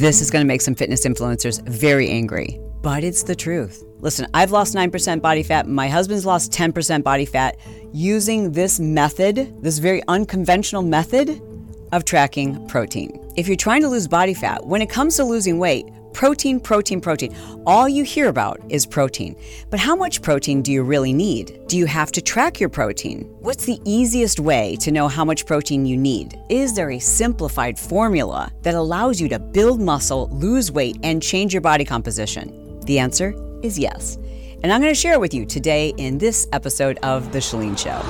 This 0.00 0.22
is 0.22 0.30
going 0.30 0.42
to 0.42 0.46
make 0.46 0.62
some 0.62 0.74
fitness 0.74 1.04
influencers 1.04 1.60
very 1.68 2.08
angry, 2.08 2.58
but 2.80 3.04
it's 3.04 3.22
the 3.22 3.36
truth. 3.36 3.84
Listen, 3.98 4.26
I've 4.32 4.50
lost 4.50 4.74
9% 4.74 5.20
body 5.20 5.42
fat. 5.42 5.68
My 5.68 5.88
husband's 5.88 6.24
lost 6.24 6.52
10% 6.52 7.04
body 7.04 7.26
fat 7.26 7.58
using 7.92 8.52
this 8.52 8.80
method, 8.80 9.62
this 9.62 9.76
very 9.76 10.02
unconventional 10.08 10.80
method 10.80 11.42
of 11.92 12.06
tracking 12.06 12.66
protein. 12.66 13.30
If 13.36 13.46
you're 13.46 13.58
trying 13.58 13.82
to 13.82 13.88
lose 13.88 14.08
body 14.08 14.32
fat, 14.32 14.64
when 14.64 14.80
it 14.80 14.88
comes 14.88 15.16
to 15.16 15.24
losing 15.24 15.58
weight, 15.58 15.84
Protein, 16.12 16.60
protein, 16.60 17.00
protein. 17.00 17.34
All 17.66 17.88
you 17.88 18.04
hear 18.04 18.28
about 18.28 18.60
is 18.68 18.84
protein. 18.84 19.36
But 19.70 19.80
how 19.80 19.94
much 19.94 20.22
protein 20.22 20.60
do 20.60 20.72
you 20.72 20.82
really 20.82 21.12
need? 21.12 21.60
Do 21.68 21.78
you 21.78 21.86
have 21.86 22.12
to 22.12 22.20
track 22.20 22.60
your 22.60 22.68
protein? 22.68 23.22
What's 23.40 23.64
the 23.64 23.80
easiest 23.84 24.40
way 24.40 24.76
to 24.80 24.90
know 24.90 25.08
how 25.08 25.24
much 25.24 25.46
protein 25.46 25.86
you 25.86 25.96
need? 25.96 26.38
Is 26.48 26.74
there 26.74 26.90
a 26.90 26.98
simplified 26.98 27.78
formula 27.78 28.52
that 28.62 28.74
allows 28.74 29.20
you 29.20 29.28
to 29.28 29.38
build 29.38 29.80
muscle, 29.80 30.28
lose 30.32 30.72
weight, 30.72 30.98
and 31.02 31.22
change 31.22 31.54
your 31.54 31.62
body 31.62 31.84
composition? 31.84 32.80
The 32.80 32.98
answer 32.98 33.34
is 33.62 33.78
yes. 33.78 34.16
And 34.62 34.72
I'm 34.72 34.80
going 34.80 34.92
to 34.92 35.00
share 35.00 35.14
it 35.14 35.20
with 35.20 35.32
you 35.32 35.46
today 35.46 35.94
in 35.96 36.18
this 36.18 36.46
episode 36.52 36.98
of 37.02 37.32
The 37.32 37.38
Chalene 37.38 37.78
Show. 37.78 38.00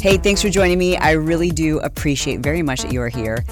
Hey, 0.00 0.16
thanks 0.16 0.42
for 0.42 0.48
joining 0.48 0.78
me. 0.78 0.96
I 0.96 1.12
really 1.12 1.50
do 1.50 1.78
appreciate 1.78 2.40
very 2.40 2.62
much 2.62 2.82
that 2.82 2.92
you 2.92 3.00
are 3.02 3.08
here. 3.08 3.44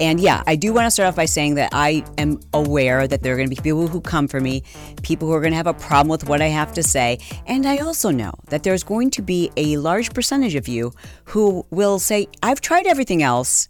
And 0.00 0.18
yeah, 0.18 0.42
I 0.46 0.56
do 0.56 0.72
want 0.72 0.86
to 0.86 0.90
start 0.90 1.08
off 1.08 1.16
by 1.16 1.24
saying 1.24 1.54
that 1.54 1.70
I 1.72 2.04
am 2.18 2.40
aware 2.52 3.06
that 3.06 3.22
there 3.22 3.34
are 3.34 3.36
going 3.36 3.48
to 3.48 3.54
be 3.54 3.62
people 3.62 3.86
who 3.86 4.00
come 4.00 4.26
for 4.26 4.40
me, 4.40 4.64
people 5.02 5.28
who 5.28 5.34
are 5.34 5.40
going 5.40 5.52
to 5.52 5.56
have 5.56 5.68
a 5.68 5.74
problem 5.74 6.08
with 6.08 6.28
what 6.28 6.42
I 6.42 6.48
have 6.48 6.72
to 6.74 6.82
say. 6.82 7.20
And 7.46 7.64
I 7.64 7.78
also 7.78 8.10
know 8.10 8.32
that 8.48 8.64
there's 8.64 8.82
going 8.82 9.10
to 9.10 9.22
be 9.22 9.52
a 9.56 9.76
large 9.76 10.12
percentage 10.12 10.56
of 10.56 10.66
you 10.66 10.92
who 11.26 11.64
will 11.70 12.00
say, 12.00 12.26
I've 12.42 12.60
tried 12.60 12.86
everything 12.86 13.22
else, 13.22 13.68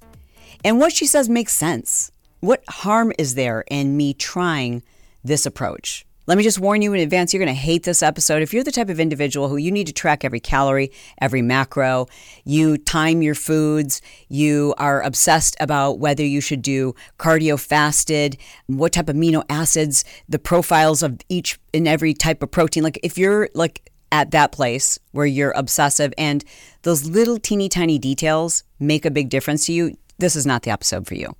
and 0.64 0.78
what 0.78 0.92
she 0.92 1.06
says 1.06 1.28
makes 1.28 1.52
sense. 1.52 2.10
What 2.40 2.62
harm 2.68 3.12
is 3.18 3.34
there 3.34 3.64
in 3.70 3.96
me 3.96 4.14
trying 4.14 4.82
this 5.22 5.44
approach? 5.44 6.06
Let 6.26 6.38
me 6.38 6.44
just 6.44 6.58
warn 6.58 6.80
you 6.80 6.94
in 6.94 7.00
advance, 7.00 7.34
you're 7.34 7.44
going 7.44 7.54
to 7.54 7.60
hate 7.60 7.82
this 7.82 8.02
episode. 8.02 8.40
If 8.40 8.54
you're 8.54 8.64
the 8.64 8.72
type 8.72 8.88
of 8.88 8.98
individual 8.98 9.48
who 9.48 9.58
you 9.58 9.70
need 9.70 9.86
to 9.88 9.92
track 9.92 10.24
every 10.24 10.40
calorie, 10.40 10.90
every 11.20 11.42
macro, 11.42 12.06
you 12.46 12.78
time 12.78 13.20
your 13.20 13.34
foods, 13.34 14.00
you 14.30 14.74
are 14.78 15.02
obsessed 15.02 15.54
about 15.60 15.98
whether 15.98 16.24
you 16.24 16.40
should 16.40 16.62
do 16.62 16.94
cardio 17.18 17.60
fasted, 17.60 18.38
what 18.68 18.94
type 18.94 19.10
of 19.10 19.16
amino 19.16 19.44
acids, 19.50 20.02
the 20.26 20.38
profiles 20.38 21.02
of 21.02 21.20
each 21.28 21.58
and 21.74 21.86
every 21.86 22.14
type 22.14 22.42
of 22.42 22.50
protein. 22.50 22.82
Like 22.82 22.98
if 23.02 23.18
you're 23.18 23.50
like 23.54 23.92
at 24.10 24.30
that 24.30 24.50
place 24.50 24.98
where 25.12 25.26
you're 25.26 25.52
obsessive 25.54 26.14
and 26.16 26.42
those 26.82 27.06
little 27.06 27.38
teeny 27.38 27.68
tiny 27.68 27.98
details 27.98 28.64
make 28.80 29.04
a 29.04 29.10
big 29.10 29.28
difference 29.28 29.66
to 29.66 29.74
you, 29.74 29.98
this 30.16 30.36
is 30.36 30.46
not 30.46 30.62
the 30.62 30.70
episode 30.70 31.06
for 31.06 31.16
you. 31.16 31.36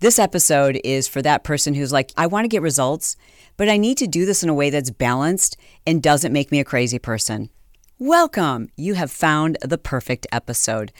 This 0.00 0.18
episode 0.18 0.80
is 0.82 1.06
for 1.06 1.22
that 1.22 1.44
person 1.44 1.74
who's 1.74 1.92
like, 1.92 2.12
I 2.16 2.26
want 2.26 2.44
to 2.44 2.48
get 2.48 2.62
results, 2.62 3.16
but 3.56 3.68
I 3.68 3.76
need 3.76 3.96
to 3.98 4.08
do 4.08 4.26
this 4.26 4.42
in 4.42 4.48
a 4.48 4.54
way 4.54 4.68
that's 4.68 4.90
balanced 4.90 5.56
and 5.86 6.02
doesn't 6.02 6.32
make 6.32 6.50
me 6.50 6.58
a 6.58 6.64
crazy 6.64 6.98
person. 6.98 7.48
Welcome! 8.00 8.70
You 8.76 8.94
have 8.94 9.12
found 9.12 9.56
the 9.62 9.78
perfect 9.78 10.26
episode. 10.32 10.92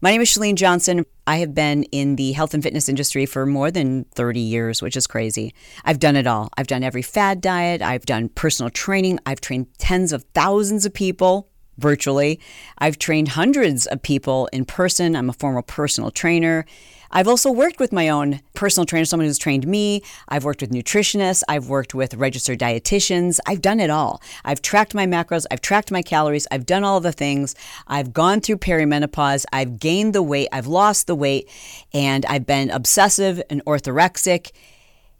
My 0.00 0.10
name 0.10 0.22
is 0.22 0.30
Chalene 0.30 0.54
Johnson. 0.54 1.04
I 1.26 1.36
have 1.36 1.54
been 1.54 1.84
in 1.84 2.16
the 2.16 2.32
health 2.32 2.54
and 2.54 2.62
fitness 2.62 2.88
industry 2.88 3.26
for 3.26 3.44
more 3.44 3.70
than 3.70 4.04
30 4.14 4.40
years, 4.40 4.80
which 4.80 4.96
is 4.96 5.06
crazy. 5.06 5.52
I've 5.84 5.98
done 5.98 6.16
it 6.16 6.26
all. 6.26 6.48
I've 6.56 6.66
done 6.66 6.82
every 6.82 7.02
fad 7.02 7.42
diet, 7.42 7.82
I've 7.82 8.06
done 8.06 8.30
personal 8.30 8.70
training, 8.70 9.18
I've 9.26 9.42
trained 9.42 9.66
tens 9.76 10.10
of 10.10 10.24
thousands 10.34 10.86
of 10.86 10.94
people 10.94 11.50
virtually, 11.76 12.40
I've 12.78 12.98
trained 12.98 13.28
hundreds 13.28 13.86
of 13.86 14.02
people 14.02 14.48
in 14.52 14.64
person. 14.64 15.14
I'm 15.14 15.30
a 15.30 15.34
former 15.34 15.62
personal 15.62 16.10
trainer. 16.10 16.64
I've 17.10 17.28
also 17.28 17.50
worked 17.50 17.80
with 17.80 17.92
my 17.92 18.08
own 18.08 18.40
personal 18.54 18.84
trainer, 18.84 19.04
someone 19.04 19.26
who's 19.26 19.38
trained 19.38 19.66
me. 19.66 20.02
I've 20.28 20.44
worked 20.44 20.60
with 20.60 20.70
nutritionists. 20.70 21.42
I've 21.48 21.68
worked 21.68 21.94
with 21.94 22.14
registered 22.14 22.58
dietitians. 22.58 23.38
I've 23.46 23.62
done 23.62 23.80
it 23.80 23.90
all. 23.90 24.22
I've 24.44 24.62
tracked 24.62 24.94
my 24.94 25.06
macros. 25.06 25.46
I've 25.50 25.60
tracked 25.60 25.90
my 25.90 26.02
calories. 26.02 26.46
I've 26.50 26.66
done 26.66 26.84
all 26.84 27.00
the 27.00 27.12
things. 27.12 27.54
I've 27.86 28.12
gone 28.12 28.40
through 28.40 28.58
perimenopause. 28.58 29.44
I've 29.52 29.78
gained 29.78 30.14
the 30.14 30.22
weight. 30.22 30.48
I've 30.52 30.66
lost 30.66 31.06
the 31.06 31.14
weight. 31.14 31.48
And 31.94 32.26
I've 32.26 32.46
been 32.46 32.70
obsessive 32.70 33.42
and 33.48 33.64
orthorexic. 33.64 34.52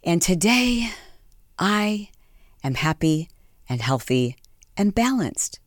And 0.03 0.21
today, 0.21 0.91
I 1.57 2.09
am 2.63 2.75
happy 2.75 3.29
and 3.67 3.81
healthy 3.81 4.35
and 4.77 4.93
balanced. 4.95 5.59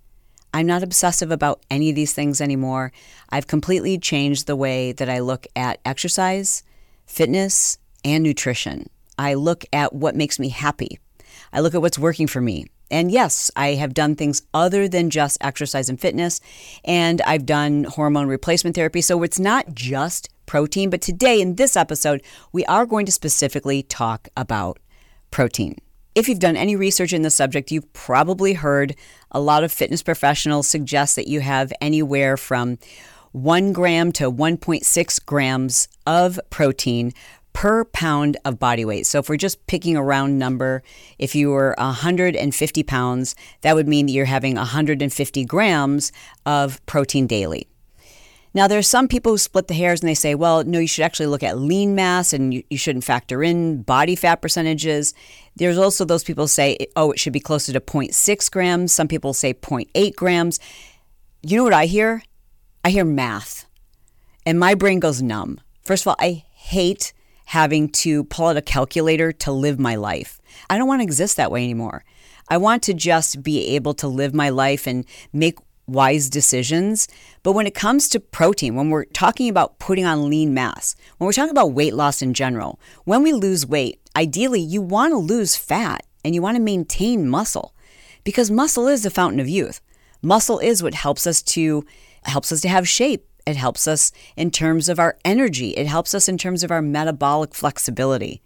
I'm 0.55 0.67
not 0.67 0.83
obsessive 0.83 1.31
about 1.31 1.63
any 1.71 1.91
of 1.91 1.97
these 1.97 2.13
things 2.13 2.41
anymore. 2.41 2.93
I've 3.31 3.47
completely 3.47 3.99
changed 3.99 4.47
the 4.47 4.57
way 4.57 4.93
that 4.93 5.09
I 5.09 5.21
look 5.21 5.47
at 5.57 5.81
exercise, 5.85 6.63
fitness, 7.07 7.79
and 8.05 8.23
nutrition. 8.23 8.89
I 9.19 9.35
look 9.35 9.65
at 9.73 9.95
what 9.95 10.17
makes 10.17 10.39
me 10.39 10.49
happy. 10.51 10.99
I 11.53 11.61
look 11.61 11.75
at 11.75 11.81
what's 11.81 11.99
working 11.99 12.27
for 12.27 12.41
me. 12.41 12.67
And 12.91 13.11
yes, 13.11 13.51
I 13.57 13.69
have 13.69 13.95
done 13.95 14.17
things 14.17 14.43
other 14.53 14.87
than 14.87 15.09
just 15.09 15.39
exercise 15.41 15.89
and 15.89 15.99
fitness, 15.99 16.43
and 16.85 17.23
I've 17.23 17.47
done 17.47 17.85
hormone 17.85 18.29
replacement 18.29 18.77
therapy. 18.77 19.01
So 19.01 19.23
it's 19.23 19.41
not 19.41 19.75
just 19.75 20.29
protein, 20.45 20.91
but 20.91 21.01
today 21.01 21.41
in 21.41 21.55
this 21.55 21.75
episode, 21.75 22.23
we 22.53 22.67
are 22.67 22.85
going 22.85 23.07
to 23.07 23.13
specifically 23.13 23.83
talk 23.83 24.29
about 24.37 24.79
protein. 25.31 25.77
If 26.15 26.29
you've 26.29 26.39
done 26.39 26.57
any 26.57 26.77
research 26.77 27.15
in 27.15 27.23
the 27.23 27.31
subject, 27.31 27.71
you've 27.71 27.91
probably 27.95 28.53
heard 28.53 28.95
a 29.31 29.41
lot 29.41 29.65
of 29.65 29.73
fitness 29.73 30.03
professionals 30.03 30.69
suggest 30.69 31.17
that 31.17 31.27
you 31.27 31.41
have 31.41 31.73
anywhere 31.81 32.37
from 32.37 32.77
1 33.33 33.73
gram 33.73 34.13
to 34.13 34.31
1.6 34.31 35.25
grams 35.25 35.89
of 36.07 36.39
protein 36.51 37.13
per 37.55 37.87
pound 37.87 38.37
of 38.45 38.59
body 38.59 38.85
weight. 38.85 39.07
So 39.07 39.21
if 39.21 39.31
we're 39.31 39.37
just 39.37 39.67
picking 39.67 39.97
a 39.97 40.03
round 40.03 40.39
number, 40.39 40.83
if 41.19 41.35
you 41.35 41.49
were 41.49 41.75
150 41.79 42.83
pounds, 42.83 43.35
that 43.63 43.75
would 43.75 43.89
mean 43.89 44.05
that 44.05 44.13
you're 44.13 44.27
having 44.27 44.57
150 44.57 45.45
grams 45.47 46.13
of 46.45 46.85
protein 46.85 47.27
daily. 47.27 47.69
Now, 48.55 48.69
there 48.69 48.79
are 48.79 48.83
some 48.83 49.09
people 49.09 49.33
who 49.33 49.39
split 49.39 49.69
the 49.69 49.75
hairs 49.75 50.01
and 50.01 50.09
they 50.09 50.15
say, 50.15 50.35
well, 50.35 50.63
no, 50.65 50.79
you 50.79 50.87
should 50.87 51.05
actually 51.05 51.27
look 51.27 51.43
at 51.43 51.59
lean 51.59 51.95
mass 51.95 52.33
and 52.33 52.53
you, 52.53 52.63
you 52.69 52.77
shouldn't 52.77 53.05
factor 53.05 53.43
in 53.43 53.83
body 53.83 54.15
fat 54.15 54.43
percentages. 54.43 55.15
There's 55.57 55.79
also 55.79 56.05
those 56.05 56.25
people 56.25 56.47
say, 56.47 56.77
oh, 56.95 57.13
it 57.13 57.19
should 57.19 57.33
be 57.33 57.41
closer 57.41 57.73
to 57.73 57.81
0.6 57.81 58.51
grams. 58.51 58.93
Some 58.93 59.09
people 59.09 59.33
say 59.33 59.55
0.8 59.55 60.15
grams. 60.17 60.61
You 61.43 61.57
know 61.57 61.65
what 61.65 61.73
I 61.73 61.87
hear? 61.87 62.23
I 62.85 62.91
hear 62.91 63.05
math, 63.05 63.67
and 64.45 64.59
my 64.59 64.75
brain 64.75 64.99
goes 64.99 65.23
numb. 65.23 65.61
First 65.85 66.03
of 66.03 66.09
all, 66.09 66.17
I 66.19 66.45
hate 66.53 67.13
having 67.47 67.89
to 67.91 68.25
pull 68.25 68.47
out 68.47 68.57
a 68.57 68.63
calculator 68.63 69.31
to 69.31 69.53
live 69.53 69.79
my 69.79 69.95
life. 69.95 70.41
I 70.69 70.79
don't 70.79 70.89
want 70.89 71.01
to 71.01 71.05
exist 71.05 71.37
that 71.37 71.53
way 71.53 71.63
anymore. 71.63 72.05
I 72.49 72.57
want 72.57 72.83
to 72.85 72.95
just 72.95 73.43
be 73.43 73.75
able 73.77 73.95
to 73.95 74.09
live 74.09 74.35
my 74.35 74.49
life 74.49 74.87
and 74.87 75.05
make 75.33 75.59
wise 75.87 76.31
decisions. 76.31 77.09
But 77.43 77.53
when 77.53 77.67
it 77.67 77.75
comes 77.75 78.09
to 78.11 78.21
protein, 78.21 78.75
when 78.75 78.91
we're 78.91 79.05
talking 79.07 79.49
about 79.49 79.79
putting 79.79 80.05
on 80.05 80.29
lean 80.29 80.55
mass, 80.55 80.95
when 81.19 81.27
we're 81.27 81.33
talking 81.33 81.51
about 81.51 81.73
weight 81.73 81.95
loss 81.95 82.23
in 82.23 82.35
general, 82.35 82.81
when 83.05 83.23
we 83.23 83.33
lose 83.33 83.67
weight, 83.67 84.01
ideally 84.17 84.61
you 84.61 84.83
want 84.83 85.13
to 85.13 85.19
lose 85.19 85.57
fat 85.57 86.05
and 86.25 86.35
you 86.35 86.43
want 86.43 86.57
to 86.57 86.63
maintain 86.63 87.29
muscle 87.29 87.75
because 88.25 88.51
muscle 88.51 88.89
is 88.89 89.03
the 89.03 89.11
fountain 89.11 89.41
of 89.41 89.49
youth. 89.49 89.81
Muscle 90.23 90.59
is 90.59 90.83
what 90.83 90.95
helps 90.95 91.27
us 91.27 91.43
to 91.43 91.85
helps 92.25 92.53
us 92.53 92.61
to 92.61 92.69
have 92.69 92.89
shape. 92.89 93.27
It 93.47 93.57
helps 93.57 93.89
us 93.89 94.13
in 94.37 94.53
terms 94.53 94.89
of 94.89 95.01
our 95.01 95.19
energy. 95.25 95.71
It 95.71 95.89
helps 95.89 96.15
us 96.15 96.29
in 96.29 96.39
terms 96.39 96.63
of 96.63 96.71
our 96.71 96.81
metabolic 96.81 97.55
flexibility. 97.55 98.41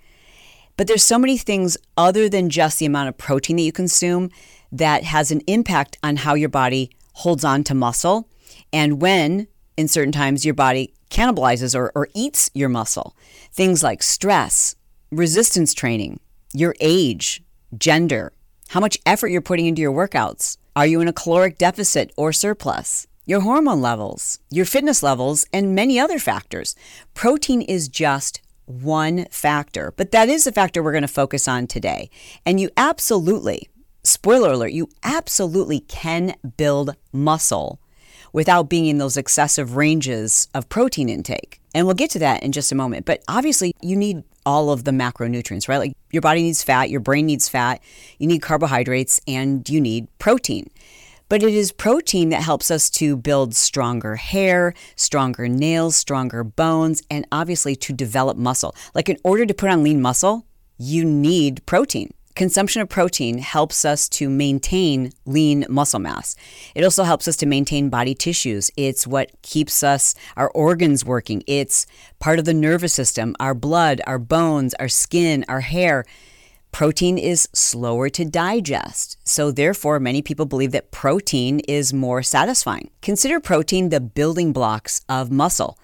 But 0.79 0.87
there's 0.87 1.03
so 1.03 1.19
many 1.19 1.37
things 1.37 1.77
other 1.97 2.29
than 2.29 2.51
just 2.51 2.79
the 2.79 2.87
amount 2.87 3.11
of 3.11 3.19
protein 3.19 3.57
that 3.57 3.63
you 3.63 3.73
consume 3.73 4.31
that 4.73 5.05
has 5.05 5.31
an 5.31 5.41
impact 5.47 5.99
on 6.03 6.17
how 6.17 6.35
your 6.35 6.49
body 6.49 6.91
holds 7.17 7.45
on 7.45 7.65
to 7.65 7.75
muscle 7.75 8.29
and 8.73 9.01
when 9.01 9.49
in 9.77 9.89
certain 9.89 10.13
times 10.13 10.45
your 10.45 10.55
body 10.55 10.93
cannibalizes 11.11 11.75
or, 11.75 11.91
or 11.95 12.09
eats 12.15 12.51
your 12.55 12.69
muscle. 12.69 13.17
Things 13.53 13.83
like 13.83 14.03
stress, 14.03 14.75
resistance 15.11 15.73
training, 15.73 16.21
your 16.53 16.75
age, 16.81 17.43
gender, 17.79 18.33
how 18.69 18.81
much 18.81 18.99
effort 19.07 19.29
you're 19.29 19.41
putting 19.41 19.67
into 19.67 19.83
your 19.83 19.93
workouts. 19.93 20.59
Are 20.75 20.87
you 20.87 21.01
in 21.01 21.09
a 21.09 21.13
caloric 21.13 21.57
deficit 21.57 22.13
or 22.17 22.33
surplus? 22.33 23.07
Your 23.25 23.41
hormone 23.41 23.81
levels, 23.81 24.39
your 24.51 24.67
fitness 24.67 25.03
levels, 25.03 25.47
and 25.53 25.75
many 25.75 25.99
other 25.99 26.19
factors. 26.19 26.77
Protein 27.15 27.63
is 27.63 27.89
just 27.89 28.41
one 28.67 29.25
factor, 29.31 29.93
but 29.97 30.11
that 30.11 30.29
is 30.29 30.45
the 30.45 30.53
factor 30.53 30.83
we're 30.83 30.93
going 30.93 31.03
to 31.03 31.09
focus 31.09 31.49
on 31.49 31.67
today. 31.67 32.11
And 32.45 32.61
you 32.61 32.69
absolutely 32.77 33.69
spoiler 34.07 34.53
alert, 34.53 34.73
you 34.73 34.89
absolutely 35.03 35.81
can 35.81 36.35
build 36.57 36.97
muscle 37.13 37.81
without 38.33 38.69
being 38.69 38.87
in 38.87 38.99
those 38.99 39.17
excessive 39.17 39.77
ranges 39.77 40.49
of 40.55 40.69
protein 40.69 41.09
intake. 41.09 41.61
And 41.75 41.87
we'll 41.87 41.95
get 41.95 42.11
to 42.11 42.19
that 42.21 42.43
in 42.43 42.53
just 42.53 42.73
a 42.73 42.75
moment. 42.75 43.07
But 43.07 43.23
obviously, 43.29 43.75
you 43.81 43.97
need 43.97 44.25
all 44.45 44.71
of 44.71 44.85
the 44.85 44.91
macronutrients, 44.91 45.69
right? 45.69 45.79
Like 45.79 45.93
your 46.13 46.23
body 46.23 46.43
needs 46.43 46.63
fat, 46.63 46.91
your 46.91 47.01
brain 47.01 47.27
needs 47.27 47.49
fat, 47.49 47.83
you 48.19 48.27
need 48.27 48.43
carbohydrates, 48.43 49.21
and 49.27 49.69
you 49.69 49.81
need 49.81 50.07
protein. 50.19 50.71
But 51.29 51.43
it 51.43 51.53
is 51.53 51.73
protein 51.73 52.29
that 52.29 52.43
helps 52.43 52.71
us 52.71 52.89
to 52.91 53.17
build 53.17 53.55
stronger 53.55 54.15
hair, 54.15 54.75
stronger 54.95 55.49
nails, 55.49 55.97
stronger 55.97 56.45
bones, 56.45 57.03
and 57.11 57.27
obviously 57.33 57.75
to 57.77 57.93
develop 57.93 58.37
muscle. 58.37 58.75
Like 58.95 59.09
in 59.09 59.19
order 59.25 59.45
to 59.45 59.55
put 59.55 59.71
on 59.71 59.83
lean 59.83 60.01
muscle, 60.01 60.47
you 60.79 61.05
need 61.05 61.67
protein. 61.67 62.13
Consumption 62.37 62.83
of 62.83 62.91
protein 62.91 63.39
helps 63.39 63.87
us 63.87 64.11
to 64.11 64.29
maintain 64.29 65.11
lean 65.25 65.65
muscle 65.71 65.99
mass. 65.99 66.37
It 66.75 66.85
also 66.85 67.03
helps 67.03 67.27
us 67.27 67.37
to 67.37 67.47
maintain 67.47 67.89
body 67.89 68.15
tissues. 68.15 68.71
It's 68.77 69.07
what 69.07 69.31
keeps 69.41 69.83
us, 69.83 70.15
our 70.37 70.51
organs 70.51 71.03
working. 71.03 71.43
It's 71.47 71.87
part 72.19 72.39
of 72.39 72.45
the 72.45 72.53
nervous 72.53 72.93
system, 72.93 73.35
our 73.41 73.55
blood, 73.55 74.03
our 74.07 74.19
bones, 74.19 74.75
our 74.75 74.89
skin, 74.89 75.47
our 75.49 75.63
hair. 75.63 76.05
Protein 76.73 77.17
is 77.17 77.49
slower 77.55 78.11
to 78.11 78.27
digest, 78.27 79.17
so 79.27 79.51
therefore, 79.51 79.99
many 79.99 80.21
people 80.21 80.45
believe 80.45 80.73
that 80.73 80.91
protein 80.91 81.61
is 81.61 81.95
more 81.95 82.23
satisfying. 82.23 82.91
Consider 83.01 83.41
protein 83.41 83.89
the 83.89 83.99
building 84.01 84.53
blocks 84.53 85.01
of 85.09 85.31
muscle. 85.31 85.79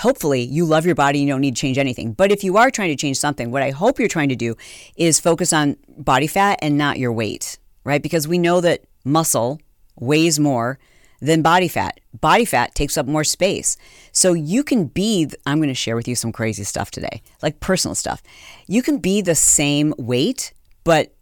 Hopefully, 0.00 0.42
you 0.42 0.64
love 0.64 0.84
your 0.84 0.94
body, 0.94 1.20
you 1.20 1.26
don't 1.26 1.40
need 1.40 1.56
to 1.56 1.60
change 1.60 1.78
anything. 1.78 2.12
But 2.12 2.30
if 2.30 2.44
you 2.44 2.56
are 2.56 2.70
trying 2.70 2.90
to 2.90 2.96
change 2.96 3.18
something, 3.18 3.50
what 3.50 3.62
I 3.62 3.70
hope 3.70 3.98
you're 3.98 4.08
trying 4.08 4.28
to 4.28 4.36
do 4.36 4.54
is 4.96 5.18
focus 5.20 5.52
on 5.52 5.76
body 5.96 6.26
fat 6.26 6.58
and 6.62 6.76
not 6.76 6.98
your 6.98 7.12
weight, 7.12 7.58
right? 7.84 8.02
Because 8.02 8.28
we 8.28 8.38
know 8.38 8.60
that 8.60 8.84
muscle 9.04 9.60
weighs 9.98 10.38
more 10.38 10.78
than 11.20 11.42
body 11.42 11.68
fat. 11.68 11.98
Body 12.20 12.44
fat 12.44 12.74
takes 12.74 12.96
up 12.96 13.06
more 13.06 13.24
space. 13.24 13.76
So 14.12 14.32
you 14.34 14.62
can 14.62 14.86
be, 14.86 15.28
I'm 15.46 15.58
going 15.58 15.68
to 15.68 15.74
share 15.74 15.96
with 15.96 16.08
you 16.08 16.14
some 16.14 16.32
crazy 16.32 16.64
stuff 16.64 16.90
today, 16.90 17.22
like 17.42 17.60
personal 17.60 17.94
stuff. 17.94 18.22
You 18.66 18.82
can 18.82 18.98
be 18.98 19.22
the 19.22 19.34
same 19.34 19.94
weight, 19.96 20.52
but 20.84 21.14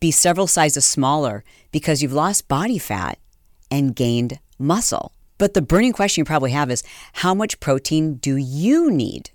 be 0.00 0.10
several 0.10 0.46
sizes 0.46 0.84
smaller 0.84 1.44
because 1.72 2.02
you've 2.02 2.12
lost 2.12 2.48
body 2.48 2.78
fat 2.78 3.18
and 3.70 3.96
gained 3.96 4.38
muscle. 4.58 5.12
But 5.38 5.54
the 5.54 5.62
burning 5.62 5.92
question 5.92 6.22
you 6.22 6.24
probably 6.24 6.50
have 6.50 6.70
is 6.70 6.82
how 7.14 7.32
much 7.32 7.60
protein 7.60 8.16
do 8.16 8.36
you 8.36 8.90
need? 8.90 9.30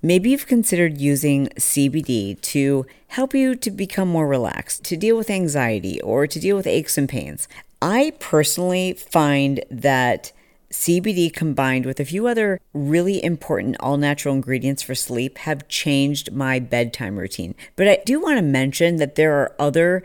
Maybe 0.00 0.30
you've 0.30 0.46
considered 0.46 1.00
using 1.00 1.48
CBD 1.58 2.40
to 2.40 2.86
help 3.08 3.34
you 3.34 3.56
to 3.56 3.70
become 3.70 4.08
more 4.08 4.28
relaxed, 4.28 4.84
to 4.84 4.96
deal 4.96 5.16
with 5.16 5.30
anxiety, 5.30 6.00
or 6.02 6.26
to 6.26 6.38
deal 6.38 6.56
with 6.56 6.66
aches 6.66 6.96
and 6.96 7.08
pains. 7.08 7.48
I 7.82 8.12
personally 8.20 8.92
find 8.92 9.64
that 9.70 10.30
CBD 10.70 11.32
combined 11.32 11.86
with 11.86 12.00
a 12.00 12.04
few 12.04 12.26
other 12.26 12.60
really 12.72 13.22
important 13.24 13.76
all 13.80 13.96
natural 13.96 14.34
ingredients 14.34 14.82
for 14.82 14.94
sleep 14.94 15.38
have 15.38 15.68
changed 15.68 16.32
my 16.32 16.58
bedtime 16.58 17.16
routine. 17.16 17.54
But 17.74 17.88
I 17.88 18.02
do 18.04 18.20
want 18.20 18.38
to 18.38 18.42
mention 18.42 18.96
that 18.96 19.14
there 19.14 19.34
are 19.34 19.54
other 19.58 20.02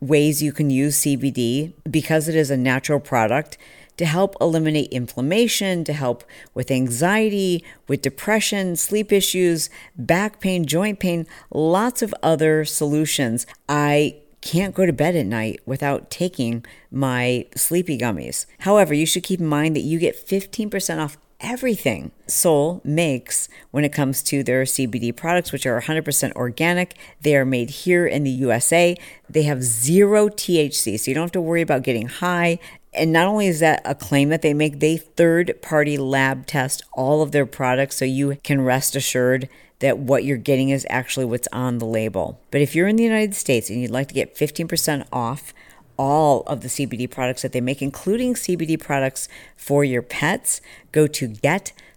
ways 0.00 0.42
you 0.42 0.52
can 0.52 0.70
use 0.70 1.02
CBD 1.02 1.72
because 1.90 2.28
it 2.28 2.34
is 2.34 2.50
a 2.50 2.56
natural 2.56 3.00
product 3.00 3.58
to 3.96 4.04
help 4.04 4.36
eliminate 4.40 4.90
inflammation, 4.90 5.84
to 5.84 5.92
help 5.92 6.24
with 6.54 6.70
anxiety, 6.70 7.64
with 7.88 8.02
depression, 8.02 8.76
sleep 8.76 9.12
issues, 9.12 9.70
back 9.96 10.40
pain, 10.40 10.64
joint 10.66 10.98
pain, 10.98 11.26
lots 11.50 12.02
of 12.02 12.14
other 12.22 12.64
solutions. 12.64 13.46
I 13.68 14.16
can't 14.40 14.74
go 14.74 14.84
to 14.84 14.92
bed 14.92 15.14
at 15.14 15.26
night 15.26 15.60
without 15.64 16.10
taking 16.10 16.64
my 16.90 17.46
sleepy 17.54 17.96
gummies. 17.96 18.46
However, 18.60 18.92
you 18.92 19.06
should 19.06 19.22
keep 19.22 19.40
in 19.40 19.46
mind 19.46 19.76
that 19.76 19.80
you 19.80 19.98
get 19.98 20.26
15% 20.26 20.98
off 20.98 21.16
everything 21.42 22.12
Soul 22.26 22.80
makes 22.84 23.48
when 23.72 23.84
it 23.84 23.92
comes 23.92 24.22
to 24.24 24.42
their 24.42 24.62
CBD 24.62 25.14
products, 25.14 25.52
which 25.52 25.66
are 25.66 25.80
100% 25.80 26.32
organic. 26.32 26.96
They 27.20 27.36
are 27.36 27.44
made 27.44 27.70
here 27.70 28.06
in 28.06 28.24
the 28.24 28.30
USA. 28.30 28.96
They 29.28 29.42
have 29.42 29.62
zero 29.62 30.28
THC, 30.28 30.98
so 30.98 31.10
you 31.10 31.14
don't 31.14 31.24
have 31.24 31.32
to 31.32 31.40
worry 31.40 31.60
about 31.60 31.82
getting 31.82 32.08
high. 32.08 32.58
And 32.94 33.12
not 33.12 33.26
only 33.26 33.46
is 33.46 33.60
that 33.60 33.80
a 33.84 33.94
claim 33.94 34.28
that 34.28 34.42
they 34.42 34.52
make, 34.52 34.80
they 34.80 34.96
third 34.96 35.60
party 35.62 35.96
lab 35.96 36.46
test 36.46 36.82
all 36.92 37.22
of 37.22 37.32
their 37.32 37.46
products 37.46 37.96
so 37.96 38.04
you 38.04 38.36
can 38.42 38.60
rest 38.60 38.94
assured 38.94 39.48
that 39.78 39.98
what 39.98 40.24
you're 40.24 40.36
getting 40.36 40.68
is 40.68 40.86
actually 40.88 41.24
what's 41.24 41.48
on 41.52 41.78
the 41.78 41.86
label. 41.86 42.40
But 42.50 42.60
if 42.60 42.74
you're 42.74 42.88
in 42.88 42.96
the 42.96 43.02
United 43.02 43.34
States 43.34 43.68
and 43.68 43.80
you'd 43.80 43.90
like 43.90 44.08
to 44.08 44.14
get 44.14 44.36
15% 44.36 45.06
off 45.12 45.52
all 45.98 46.42
of 46.42 46.60
the 46.60 46.68
CBD 46.68 47.10
products 47.10 47.42
that 47.42 47.52
they 47.52 47.60
make, 47.60 47.82
including 47.82 48.34
CBD 48.34 48.78
products 48.78 49.28
for 49.56 49.84
your 49.84 50.02
pets, 50.02 50.60
go 50.92 51.06
to 51.06 51.28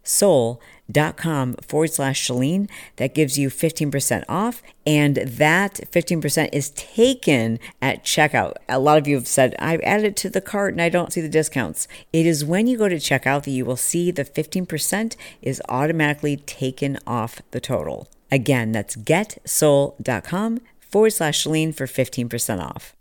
getsoul.com 0.05 1.55
forward 1.55 1.91
slash 1.91 2.27
Chalene. 2.27 2.69
That 2.97 3.15
gives 3.15 3.37
you 3.37 3.49
15% 3.49 4.23
off. 4.29 4.61
And 4.85 5.17
that 5.17 5.75
15% 5.91 6.49
is 6.53 6.69
taken 6.71 7.59
at 7.81 8.03
checkout. 8.03 8.53
A 8.69 8.79
lot 8.79 8.97
of 8.97 9.07
you 9.07 9.15
have 9.15 9.27
said, 9.27 9.55
I've 9.59 9.81
added 9.81 10.05
it 10.05 10.15
to 10.17 10.29
the 10.29 10.41
cart 10.41 10.73
and 10.73 10.81
I 10.81 10.89
don't 10.89 11.11
see 11.11 11.21
the 11.21 11.29
discounts. 11.29 11.87
It 12.13 12.25
is 12.25 12.45
when 12.45 12.67
you 12.67 12.77
go 12.77 12.89
to 12.89 12.95
checkout 12.95 13.43
that 13.43 13.51
you 13.51 13.65
will 13.65 13.77
see 13.77 14.11
the 14.11 14.25
15% 14.25 15.15
is 15.41 15.61
automatically 15.69 16.37
taken 16.37 16.99
off 17.05 17.41
the 17.51 17.59
total. 17.59 18.07
Again, 18.31 18.71
that's 18.71 18.95
getsoul.com 18.95 20.61
forward 20.79 21.11
slash 21.11 21.43
Chalene 21.43 21.73
for 21.75 21.85
15% 21.85 22.61
off. 22.61 22.95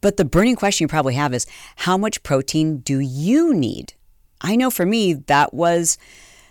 But 0.00 0.16
the 0.16 0.24
burning 0.24 0.56
question 0.56 0.84
you 0.84 0.88
probably 0.88 1.14
have 1.14 1.32
is 1.32 1.46
how 1.76 1.96
much 1.96 2.24
protein 2.24 2.78
do 2.78 2.98
you 2.98 3.54
need? 3.54 3.94
I 4.42 4.56
know 4.56 4.70
for 4.70 4.84
me, 4.84 5.14
that 5.14 5.54
was 5.54 5.98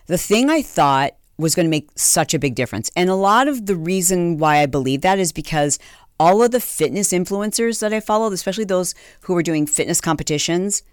the 0.07 0.17
thing 0.17 0.49
I 0.49 0.61
thought 0.61 1.13
was 1.37 1.55
going 1.55 1.65
to 1.65 1.69
make 1.71 1.89
such 1.95 2.33
a 2.33 2.39
big 2.39 2.55
difference. 2.55 2.91
And 2.95 3.09
a 3.09 3.15
lot 3.15 3.47
of 3.47 3.65
the 3.65 3.75
reason 3.75 4.37
why 4.37 4.57
I 4.57 4.65
believe 4.65 5.01
that 5.01 5.19
is 5.19 5.31
because 5.31 5.79
all 6.19 6.43
of 6.43 6.51
the 6.51 6.59
fitness 6.59 7.11
influencers 7.11 7.79
that 7.79 7.93
I 7.93 7.99
followed, 7.99 8.33
especially 8.33 8.65
those 8.65 8.93
who 9.21 9.33
were 9.33 9.43
doing 9.43 9.65
fitness 9.65 9.99
competitions, 9.99 10.83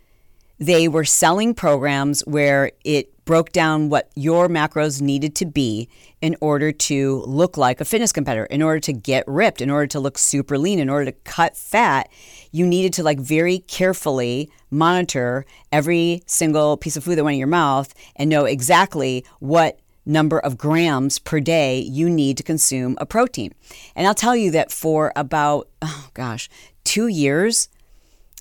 they 0.58 0.88
were 0.88 1.04
selling 1.04 1.54
programs 1.54 2.20
where 2.26 2.72
it 2.84 3.12
broke 3.28 3.52
down 3.52 3.90
what 3.90 4.10
your 4.14 4.48
macros 4.48 5.02
needed 5.02 5.34
to 5.34 5.44
be 5.44 5.86
in 6.22 6.34
order 6.40 6.72
to 6.72 7.22
look 7.26 7.58
like 7.58 7.78
a 7.78 7.84
fitness 7.84 8.10
competitor, 8.10 8.46
in 8.46 8.62
order 8.62 8.80
to 8.80 8.90
get 8.90 9.22
ripped, 9.28 9.60
in 9.60 9.68
order 9.68 9.86
to 9.86 10.00
look 10.00 10.16
super 10.16 10.56
lean, 10.56 10.78
in 10.78 10.88
order 10.88 11.04
to 11.04 11.12
cut 11.24 11.54
fat. 11.54 12.08
You 12.52 12.66
needed 12.66 12.94
to 12.94 13.02
like 13.02 13.20
very 13.20 13.58
carefully 13.58 14.50
monitor 14.70 15.44
every 15.70 16.22
single 16.24 16.78
piece 16.78 16.96
of 16.96 17.04
food 17.04 17.16
that 17.16 17.24
went 17.24 17.34
in 17.34 17.38
your 17.38 17.48
mouth 17.48 17.92
and 18.16 18.30
know 18.30 18.46
exactly 18.46 19.26
what 19.40 19.78
number 20.06 20.38
of 20.38 20.56
grams 20.56 21.18
per 21.18 21.38
day 21.38 21.80
you 21.80 22.08
need 22.08 22.38
to 22.38 22.42
consume 22.42 22.96
a 22.98 23.04
protein. 23.04 23.52
And 23.94 24.06
I'll 24.06 24.14
tell 24.14 24.36
you 24.36 24.50
that 24.52 24.72
for 24.72 25.12
about, 25.14 25.68
oh 25.82 26.08
gosh, 26.14 26.48
two 26.82 27.08
years, 27.08 27.68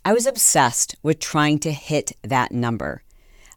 I 0.06 0.14
was 0.14 0.26
obsessed 0.26 0.96
with 1.04 1.20
trying 1.20 1.60
to 1.60 1.74
hit 1.74 2.14
that 2.24 2.54
number. 2.54 3.04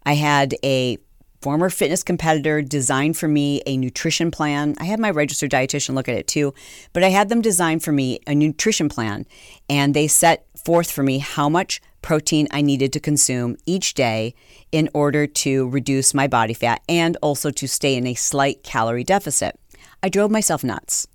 I 0.04 0.14
had 0.14 0.56
a 0.64 0.98
former 1.40 1.70
fitness 1.70 2.02
competitor 2.02 2.60
designed 2.60 3.16
for 3.16 3.26
me 3.26 3.62
a 3.66 3.76
nutrition 3.76 4.30
plan. 4.30 4.74
I 4.78 4.84
had 4.84 5.00
my 5.00 5.10
registered 5.10 5.50
dietitian 5.50 5.94
look 5.94 6.08
at 6.08 6.16
it 6.16 6.26
too, 6.26 6.52
but 6.92 7.02
I 7.02 7.08
had 7.08 7.28
them 7.28 7.40
design 7.40 7.80
for 7.80 7.92
me 7.92 8.20
a 8.26 8.34
nutrition 8.34 8.88
plan 8.88 9.26
and 9.68 9.94
they 9.94 10.06
set 10.06 10.46
forth 10.64 10.90
for 10.90 11.02
me 11.02 11.18
how 11.18 11.48
much 11.48 11.80
protein 12.02 12.46
I 12.50 12.60
needed 12.60 12.92
to 12.92 13.00
consume 13.00 13.56
each 13.66 13.94
day 13.94 14.34
in 14.72 14.88
order 14.92 15.26
to 15.26 15.68
reduce 15.68 16.14
my 16.14 16.26
body 16.26 16.54
fat 16.54 16.82
and 16.88 17.16
also 17.22 17.50
to 17.50 17.66
stay 17.66 17.96
in 17.96 18.06
a 18.06 18.14
slight 18.14 18.62
calorie 18.62 19.04
deficit. 19.04 19.58
I 20.02 20.08
drove 20.08 20.30
myself 20.30 20.62
nuts. 20.62 21.06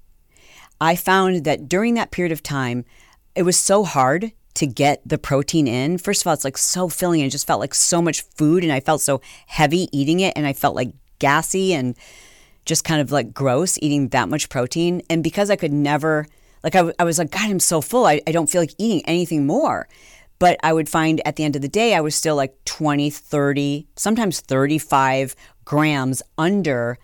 I 0.82 0.96
found 0.96 1.46
that 1.46 1.70
during 1.70 1.94
that 1.94 2.12
period 2.12 2.32
of 2.32 2.44
time, 2.44 2.86
it 3.36 3.44
was 3.44 3.58
so 3.58 3.84
hard 3.84 4.32
to 4.56 4.66
get 4.66 5.02
the 5.06 5.18
protein 5.18 5.68
in. 5.68 5.98
First 5.98 6.22
of 6.22 6.28
all, 6.28 6.34
it's 6.34 6.44
like 6.44 6.58
so 6.58 6.90
filling 6.90 7.22
and 7.22 7.32
just 7.32 7.48
felt 7.48 7.60
like 7.60 7.74
so 7.74 8.02
much 8.02 8.22
food 8.22 8.64
and 8.64 8.72
I 8.72 8.80
felt 8.80 9.02
so 9.02 9.22
heavy 9.48 9.88
eating 9.92 10.22
it 10.22 10.34
and 10.36 10.48
I 10.48 10.54
felt 10.54 10.76
like 10.76 10.92
gassy 11.20 11.74
and 11.74 11.96
just 12.66 12.84
kind 12.84 13.02
of 13.02 13.12
like 13.12 13.34
gross 13.34 13.78
eating 13.82 14.10
that 14.10 14.30
much 14.30 14.50
protein. 14.50 15.02
And 15.10 15.24
because 15.24 15.50
I 15.50 15.56
could 15.56 15.74
never, 15.74 16.26
like, 16.64 16.76
I, 16.76 16.92
I 16.98 17.04
was 17.04 17.20
like, 17.20 17.32
God, 17.32 17.50
I'm 17.50 17.60
so 17.60 17.82
full. 17.82 18.06
I, 18.06 18.22
I 18.26 18.32
don't 18.32 18.50
feel 18.50 18.62
like 18.62 18.74
eating 18.78 19.04
anything 19.06 19.46
more. 19.46 19.88
But 20.40 20.58
I 20.64 20.74
would 20.74 20.90
find 20.90 21.22
at 21.26 21.36
the 21.38 21.44
end 21.44 21.56
of 21.56 21.62
the 21.62 21.70
day, 21.70 21.94
I 21.94 22.02
was 22.02 22.16
still 22.16 22.36
like 22.36 22.54
20, 22.66 23.10
30, 23.10 23.88
sometimes 23.96 24.42
35 24.42 25.36
grams 25.64 26.22
under 26.38 26.98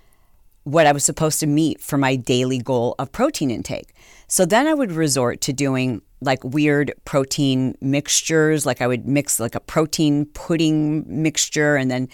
what 0.64 0.86
I 0.86 0.92
was 0.92 1.04
supposed 1.04 1.40
to 1.40 1.48
meet 1.48 1.82
for 1.82 1.98
my 1.98 2.16
daily 2.16 2.60
goal 2.60 2.96
of 3.00 3.12
protein 3.12 3.50
intake. 3.50 3.94
So 4.28 4.46
then 4.46 4.68
I 4.68 4.74
would 4.74 4.92
resort 4.92 5.42
to 5.42 5.54
doing 5.54 6.02
like 6.22 6.44
weird 6.44 6.94
protein 7.06 7.76
mixtures. 7.82 8.66
Like 8.66 8.82
i 8.82 8.88
would 8.88 9.08
mix 9.08 9.40
like 9.40 9.56
a 9.56 9.60
protein 9.60 10.26
pudding 10.26 11.04
mixture 11.08 11.76
and 11.76 11.90
then 11.90 12.08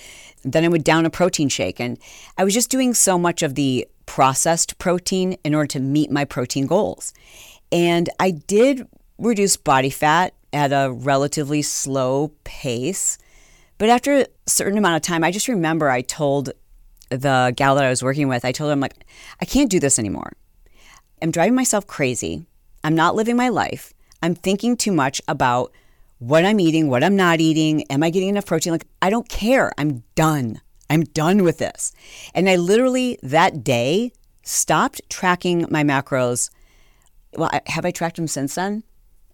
then 0.43 0.63
i 0.63 0.67
would 0.67 0.83
down 0.83 1.05
a 1.05 1.09
protein 1.09 1.49
shake. 1.49 1.79
And 1.79 1.97
i 2.37 2.43
was 2.43 2.53
just 2.53 2.69
doing 2.69 2.93
so 2.93 3.17
much 3.17 3.43
of 3.43 3.55
the 3.55 3.87
processed 4.05 4.77
protein 4.77 5.37
in 5.43 5.53
order 5.53 5.67
to 5.67 5.79
meet 5.79 6.09
my 6.09 6.25
protein 6.25 6.65
goals. 6.67 7.13
And 7.71 8.09
i 8.19 8.31
did 8.31 8.87
reduce 9.17 9.57
body 9.57 9.89
fat 9.89 10.33
at 10.53 10.71
a 10.71 10.91
relatively 10.91 11.61
slow 11.61 12.31
pace 12.43 13.17
but 13.77 13.89
after 13.89 14.21
a 14.21 14.27
certain 14.45 14.77
amount 14.77 14.95
of 14.95 15.01
time 15.01 15.23
i 15.23 15.31
just 15.31 15.47
remember 15.47 15.89
i 15.89 16.01
told 16.01 16.51
the 17.09 17.51
gal 17.55 17.75
that 17.75 17.83
i 17.83 17.89
was 17.89 18.03
working 18.03 18.27
with 18.27 18.45
i 18.45 18.51
told 18.51 18.69
her 18.69 18.73
i'm 18.73 18.79
like 18.79 19.05
i 19.41 19.45
can't 19.45 19.71
do 19.71 19.79
this 19.79 19.99
anymore. 19.99 20.31
I'm 21.21 21.31
driving 21.31 21.55
myself 21.55 21.87
crazy. 21.87 22.45
I'm 22.83 22.95
not 22.95 23.15
living 23.15 23.35
my 23.35 23.49
life 23.49 23.93
I'm 24.21 24.35
thinking 24.35 24.77
too 24.77 24.91
much 24.91 25.21
about 25.27 25.71
what 26.19 26.45
I'm 26.45 26.59
eating, 26.59 26.89
what 26.89 27.03
I'm 27.03 27.15
not 27.15 27.39
eating, 27.39 27.83
am 27.91 28.03
I 28.03 28.09
getting 28.09 28.29
enough 28.29 28.45
protein? 28.45 28.71
Like, 28.71 28.87
I 29.01 29.09
don't 29.09 29.29
care. 29.29 29.71
I'm 29.77 30.03
done. 30.15 30.61
I'm 30.89 31.03
done 31.03 31.43
with 31.43 31.59
this. 31.59 31.93
And 32.33 32.49
I 32.49 32.55
literally 32.55 33.19
that 33.21 33.63
day 33.63 34.11
stopped 34.43 35.01
tracking 35.09 35.65
my 35.69 35.83
macros. 35.83 36.49
Well, 37.33 37.51
have 37.67 37.85
I 37.85 37.91
tracked 37.91 38.15
them 38.15 38.27
since 38.27 38.55
then? 38.55 38.83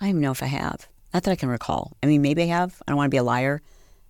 I 0.01 0.05
don't 0.05 0.09
even 0.09 0.21
know 0.21 0.31
if 0.31 0.43
I 0.43 0.47
have. 0.47 0.87
Not 1.13 1.23
that 1.23 1.31
I 1.31 1.35
can 1.35 1.49
recall. 1.49 1.95
I 2.01 2.07
mean, 2.07 2.21
maybe 2.21 2.43
I 2.43 2.47
have. 2.47 2.81
I 2.87 2.91
don't 2.91 2.97
want 2.97 3.07
to 3.07 3.13
be 3.13 3.17
a 3.17 3.23
liar, 3.23 3.61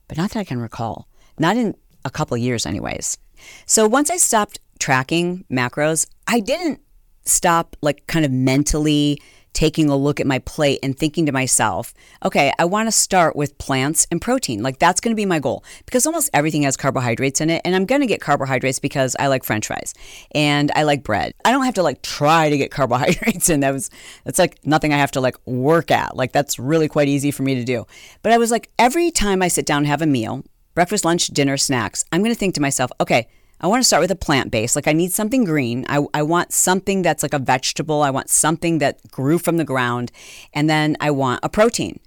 but 0.07 0.17
not 0.17 0.31
that 0.31 0.39
I 0.39 0.43
can 0.45 0.59
recall. 0.59 1.07
Not 1.37 1.57
in 1.57 1.75
a 2.05 2.09
couple 2.09 2.37
years, 2.37 2.65
anyways. 2.65 3.17
So 3.65 3.87
once 3.87 4.09
I 4.09 4.17
stopped 4.17 4.59
tracking 4.79 5.45
macros, 5.51 6.07
I 6.27 6.39
didn't 6.39 6.79
stop 7.25 7.75
like 7.81 8.07
kind 8.07 8.25
of 8.25 8.31
mentally 8.31 9.21
taking 9.53 9.89
a 9.89 9.95
look 9.95 10.19
at 10.19 10.27
my 10.27 10.39
plate 10.39 10.79
and 10.83 10.97
thinking 10.97 11.25
to 11.25 11.31
myself, 11.31 11.93
okay, 12.25 12.51
I 12.59 12.65
want 12.65 12.87
to 12.87 12.91
start 12.91 13.35
with 13.35 13.57
plants 13.57 14.07
and 14.11 14.21
protein. 14.21 14.63
Like 14.63 14.79
that's 14.79 14.99
going 14.99 15.11
to 15.11 15.15
be 15.15 15.25
my 15.25 15.39
goal 15.39 15.63
because 15.85 16.05
almost 16.05 16.29
everything 16.33 16.63
has 16.63 16.75
carbohydrates 16.75 17.39
in 17.39 17.49
it. 17.49 17.61
And 17.63 17.75
I'm 17.75 17.85
going 17.85 18.01
to 18.01 18.07
get 18.07 18.21
carbohydrates 18.21 18.79
because 18.79 19.15
I 19.19 19.27
like 19.27 19.43
french 19.43 19.67
fries 19.67 19.93
and 20.33 20.71
I 20.75 20.83
like 20.83 21.03
bread. 21.03 21.33
I 21.45 21.51
don't 21.51 21.65
have 21.65 21.75
to 21.75 21.83
like 21.83 22.01
try 22.01 22.49
to 22.49 22.57
get 22.57 22.71
carbohydrates 22.83 23.49
in. 23.49 23.61
That 23.61 23.73
was, 23.73 23.89
that's 24.23 24.39
like 24.39 24.65
nothing 24.65 24.93
I 24.93 24.97
have 24.97 25.11
to 25.11 25.21
like 25.21 25.37
work 25.47 25.91
at. 25.91 26.15
Like 26.15 26.31
that's 26.31 26.57
really 26.59 26.87
quite 26.87 27.07
easy 27.07 27.31
for 27.31 27.43
me 27.43 27.55
to 27.55 27.63
do. 27.63 27.85
But 28.21 28.31
I 28.31 28.37
was 28.37 28.51
like, 28.51 28.69
every 28.79 29.11
time 29.11 29.41
I 29.41 29.47
sit 29.47 29.65
down 29.65 29.79
and 29.79 29.87
have 29.87 30.01
a 30.01 30.07
meal, 30.07 30.43
breakfast, 30.73 31.05
lunch, 31.05 31.27
dinner, 31.27 31.57
snacks, 31.57 32.03
I'm 32.11 32.21
going 32.21 32.33
to 32.33 32.39
think 32.39 32.55
to 32.55 32.61
myself, 32.61 32.91
okay, 32.99 33.27
I 33.63 33.67
want 33.67 33.81
to 33.81 33.87
start 33.87 34.01
with 34.01 34.11
a 34.11 34.15
plant 34.15 34.51
base. 34.51 34.75
Like 34.75 34.89
I 34.89 34.91
need 34.93 35.13
something 35.13 35.45
green. 35.45 35.85
I, 35.87 36.05
I 36.13 36.21
want 36.21 36.51
something 36.51 37.01
that's 37.01 37.23
like 37.23 37.33
a 37.33 37.39
vegetable. 37.39 38.01
I 38.01 38.09
want 38.09 38.29
something 38.29 38.79
that 38.79 39.09
grew 39.09 39.39
from 39.39 39.55
the 39.55 39.63
ground. 39.63 40.11
And 40.53 40.69
then 40.69 40.97
I 40.99 41.11
want 41.11 41.39
a 41.43 41.49
protein. 41.49 42.01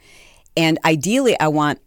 And 0.55 0.79
ideally, 0.85 1.35
I 1.41 1.49
want, 1.49 1.81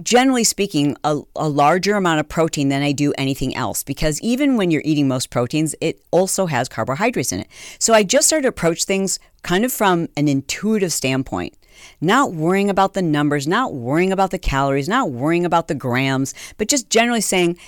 generally 0.00 0.44
speaking, 0.44 0.96
a, 1.02 1.22
a 1.34 1.48
larger 1.48 1.96
amount 1.96 2.20
of 2.20 2.28
protein 2.28 2.68
than 2.68 2.82
I 2.82 2.92
do 2.92 3.12
anything 3.18 3.56
else. 3.56 3.82
Because 3.82 4.20
even 4.20 4.56
when 4.56 4.70
you're 4.70 4.82
eating 4.84 5.08
most 5.08 5.28
proteins, 5.28 5.74
it 5.80 6.00
also 6.12 6.46
has 6.46 6.68
carbohydrates 6.68 7.32
in 7.32 7.40
it. 7.40 7.48
So 7.80 7.92
I 7.92 8.04
just 8.04 8.28
started 8.28 8.42
to 8.42 8.48
approach 8.48 8.84
things 8.84 9.18
kind 9.42 9.64
of 9.64 9.72
from 9.72 10.06
an 10.16 10.28
intuitive 10.28 10.92
standpoint 10.92 11.56
not 12.00 12.32
worrying 12.34 12.68
about 12.68 12.92
the 12.92 13.00
numbers, 13.00 13.48
not 13.48 13.74
worrying 13.74 14.12
about 14.12 14.30
the 14.30 14.38
calories, 14.38 14.88
not 14.88 15.10
worrying 15.10 15.46
about 15.46 15.68
the 15.68 15.74
grams, 15.74 16.34
but 16.58 16.68
just 16.68 16.90
generally 16.90 17.22
saying, 17.22 17.58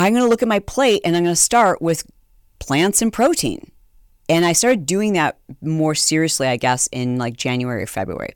I'm 0.00 0.12
going 0.12 0.24
to 0.24 0.28
look 0.28 0.42
at 0.42 0.48
my 0.48 0.60
plate 0.60 1.02
and 1.04 1.16
I'm 1.16 1.24
going 1.24 1.34
to 1.34 1.40
start 1.40 1.82
with 1.82 2.08
plants 2.58 3.02
and 3.02 3.12
protein. 3.12 3.70
And 4.28 4.44
I 4.44 4.52
started 4.52 4.86
doing 4.86 5.14
that 5.14 5.38
more 5.60 5.94
seriously, 5.94 6.46
I 6.46 6.56
guess, 6.56 6.88
in 6.92 7.18
like 7.18 7.36
January 7.36 7.82
or 7.82 7.86
February. 7.86 8.34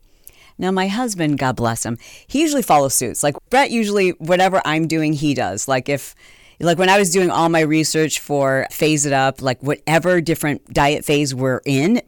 Now, 0.59 0.71
my 0.71 0.89
husband, 0.89 1.39
God 1.39 1.57
bless 1.57 1.85
him, 1.85 1.99
he 2.27 2.41
usually 2.41 2.63
follows 2.63 2.95
suits. 2.95 3.23
Like 3.23 3.37
Brett, 3.51 3.71
usually, 3.71 4.11
whatever 4.11 4.61
I'm 4.65 4.87
doing, 4.87 5.13
he 5.13 5.35
does. 5.35 5.67
Like 5.67 5.89
if, 5.89 6.15
like 6.61 6.79
when 6.79 6.89
I 6.89 6.99
was 6.99 7.11
doing 7.11 7.31
all 7.31 7.49
my 7.49 7.61
research 7.61 8.21
for 8.21 8.67
Phase 8.71 9.07
It 9.07 9.13
Up, 9.13 9.43
like 9.43 9.63
whatever 9.63 10.21
different 10.21 10.73
diet 10.73 11.05
phase 11.05 11.35
we're 11.35 11.61
in, 11.65 12.03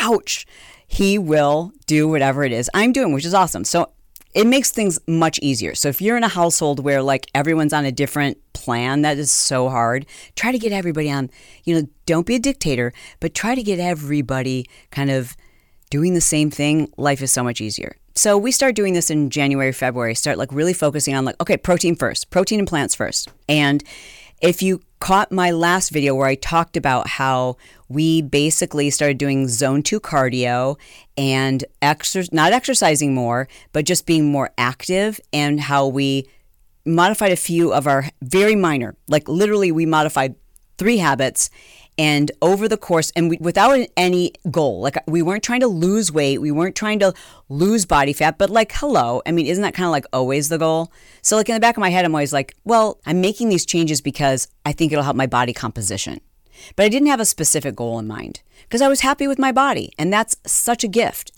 ouch, 0.00 0.46
he 0.86 1.18
will 1.18 1.72
do 1.86 2.08
whatever 2.08 2.44
it 2.44 2.52
is 2.52 2.70
I'm 2.74 2.92
doing, 2.92 3.12
which 3.12 3.24
is 3.24 3.34
awesome. 3.34 3.64
So 3.64 3.92
it 4.34 4.46
makes 4.46 4.70
things 4.70 4.98
much 5.06 5.38
easier. 5.40 5.74
So 5.74 5.88
if 5.88 6.00
you're 6.00 6.16
in 6.16 6.24
a 6.24 6.28
household 6.28 6.84
where 6.84 7.02
like 7.02 7.26
everyone's 7.34 7.72
on 7.72 7.84
a 7.84 7.92
different 7.92 8.38
plan, 8.52 9.02
that 9.02 9.18
is 9.18 9.30
so 9.30 9.68
hard. 9.68 10.06
Try 10.36 10.52
to 10.52 10.58
get 10.58 10.72
everybody 10.72 11.10
on, 11.10 11.30
you 11.64 11.74
know, 11.74 11.88
don't 12.06 12.26
be 12.26 12.36
a 12.36 12.38
dictator, 12.38 12.92
but 13.18 13.34
try 13.34 13.54
to 13.54 13.62
get 13.62 13.80
everybody 13.80 14.66
kind 14.90 15.10
of 15.10 15.36
doing 15.90 16.14
the 16.14 16.20
same 16.20 16.50
thing. 16.50 16.92
Life 16.96 17.22
is 17.22 17.32
so 17.32 17.42
much 17.42 17.60
easier. 17.60 17.96
So 18.14 18.36
we 18.36 18.52
start 18.52 18.74
doing 18.74 18.94
this 18.94 19.10
in 19.10 19.30
January, 19.30 19.72
February, 19.72 20.14
start 20.14 20.38
like 20.38 20.52
really 20.52 20.74
focusing 20.74 21.14
on 21.14 21.24
like, 21.24 21.40
okay, 21.40 21.56
protein 21.56 21.96
first, 21.96 22.30
protein 22.30 22.58
and 22.58 22.68
plants 22.68 22.94
first. 22.94 23.28
And 23.48 23.82
if 24.40 24.62
you 24.62 24.80
caught 25.00 25.32
my 25.32 25.50
last 25.50 25.90
video 25.90 26.14
where 26.14 26.26
I 26.28 26.34
talked 26.34 26.76
about 26.76 27.08
how 27.08 27.56
we 27.88 28.22
basically 28.22 28.90
started 28.90 29.18
doing 29.18 29.48
zone 29.48 29.82
two 29.82 29.98
cardio 29.98 30.78
and 31.16 31.64
exer- 31.82 32.32
not 32.32 32.52
exercising 32.52 33.14
more, 33.14 33.48
but 33.72 33.86
just 33.86 34.06
being 34.06 34.30
more 34.30 34.50
active, 34.58 35.18
and 35.32 35.60
how 35.60 35.86
we 35.86 36.28
modified 36.84 37.32
a 37.32 37.36
few 37.36 37.72
of 37.72 37.86
our 37.86 38.08
very 38.22 38.54
minor, 38.54 38.94
like 39.08 39.28
literally, 39.28 39.72
we 39.72 39.86
modified 39.86 40.34
three 40.78 40.98
habits 40.98 41.50
and 42.00 42.32
over 42.40 42.66
the 42.66 42.78
course 42.78 43.12
and 43.14 43.28
we, 43.28 43.36
without 43.40 43.78
any 43.94 44.32
goal 44.50 44.80
like 44.80 44.96
we 45.06 45.20
weren't 45.20 45.44
trying 45.44 45.60
to 45.60 45.66
lose 45.66 46.10
weight 46.10 46.40
we 46.40 46.50
weren't 46.50 46.74
trying 46.74 46.98
to 46.98 47.12
lose 47.50 47.84
body 47.84 48.14
fat 48.14 48.38
but 48.38 48.48
like 48.48 48.72
hello 48.72 49.20
i 49.26 49.30
mean 49.30 49.44
isn't 49.44 49.60
that 49.60 49.74
kind 49.74 49.84
of 49.84 49.90
like 49.90 50.06
always 50.12 50.48
the 50.48 50.56
goal? 50.56 50.90
So 51.20 51.36
like 51.36 51.50
in 51.50 51.54
the 51.54 51.60
back 51.60 51.76
of 51.76 51.80
my 51.82 51.90
head 51.90 52.06
i'm 52.06 52.14
always 52.14 52.32
like 52.32 52.56
well 52.64 52.98
i'm 53.04 53.20
making 53.20 53.50
these 53.50 53.66
changes 53.66 54.00
because 54.00 54.48
i 54.64 54.72
think 54.72 54.92
it'll 54.92 55.04
help 55.04 55.16
my 55.16 55.26
body 55.26 55.52
composition. 55.52 56.22
But 56.74 56.84
i 56.84 56.88
didn't 56.88 57.08
have 57.08 57.20
a 57.20 57.26
specific 57.26 57.76
goal 57.76 57.98
in 57.98 58.06
mind 58.06 58.40
because 58.62 58.80
i 58.80 58.88
was 58.88 59.02
happy 59.02 59.28
with 59.28 59.38
my 59.38 59.52
body 59.52 59.92
and 59.98 60.10
that's 60.10 60.36
such 60.46 60.82
a 60.82 60.88
gift. 60.88 61.32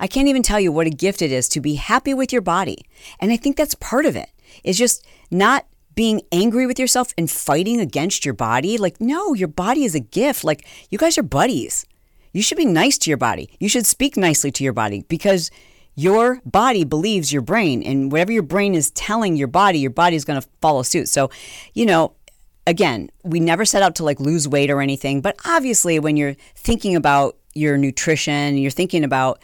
I 0.00 0.06
can't 0.06 0.28
even 0.28 0.42
tell 0.42 0.60
you 0.60 0.72
what 0.72 0.86
a 0.86 0.90
gift 0.90 1.20
it 1.20 1.32
is 1.32 1.46
to 1.50 1.60
be 1.60 1.74
happy 1.74 2.14
with 2.14 2.32
your 2.32 2.42
body 2.42 2.78
and 3.20 3.30
i 3.32 3.36
think 3.36 3.56
that's 3.56 3.74
part 3.74 4.06
of 4.06 4.16
it. 4.16 4.30
it 4.64 4.70
is 4.70 4.78
just 4.78 5.06
not 5.30 5.66
being 5.96 6.22
angry 6.30 6.66
with 6.66 6.78
yourself 6.78 7.12
and 7.18 7.28
fighting 7.28 7.80
against 7.80 8.24
your 8.24 8.34
body. 8.34 8.78
Like, 8.78 9.00
no, 9.00 9.34
your 9.34 9.48
body 9.48 9.84
is 9.84 9.96
a 9.96 10.00
gift. 10.00 10.44
Like, 10.44 10.64
you 10.90 10.98
guys 10.98 11.18
are 11.18 11.24
buddies. 11.24 11.84
You 12.32 12.42
should 12.42 12.58
be 12.58 12.66
nice 12.66 12.98
to 12.98 13.10
your 13.10 13.16
body. 13.16 13.50
You 13.58 13.68
should 13.68 13.86
speak 13.86 14.16
nicely 14.16 14.52
to 14.52 14.62
your 14.62 14.74
body 14.74 15.04
because 15.08 15.50
your 15.94 16.42
body 16.44 16.84
believes 16.84 17.32
your 17.32 17.40
brain, 17.40 17.82
and 17.82 18.12
whatever 18.12 18.30
your 18.30 18.42
brain 18.42 18.74
is 18.74 18.90
telling 18.90 19.34
your 19.34 19.48
body, 19.48 19.78
your 19.78 19.90
body 19.90 20.14
is 20.14 20.26
going 20.26 20.38
to 20.38 20.46
follow 20.60 20.82
suit. 20.82 21.08
So, 21.08 21.30
you 21.72 21.86
know, 21.86 22.12
again, 22.66 23.08
we 23.24 23.40
never 23.40 23.64
set 23.64 23.82
out 23.82 23.94
to 23.96 24.04
like 24.04 24.20
lose 24.20 24.46
weight 24.46 24.70
or 24.70 24.82
anything, 24.82 25.22
but 25.22 25.36
obviously, 25.46 25.98
when 25.98 26.18
you're 26.18 26.36
thinking 26.54 26.94
about 26.94 27.38
your 27.54 27.78
nutrition, 27.78 28.58
you're 28.58 28.70
thinking 28.70 29.04
about 29.04 29.40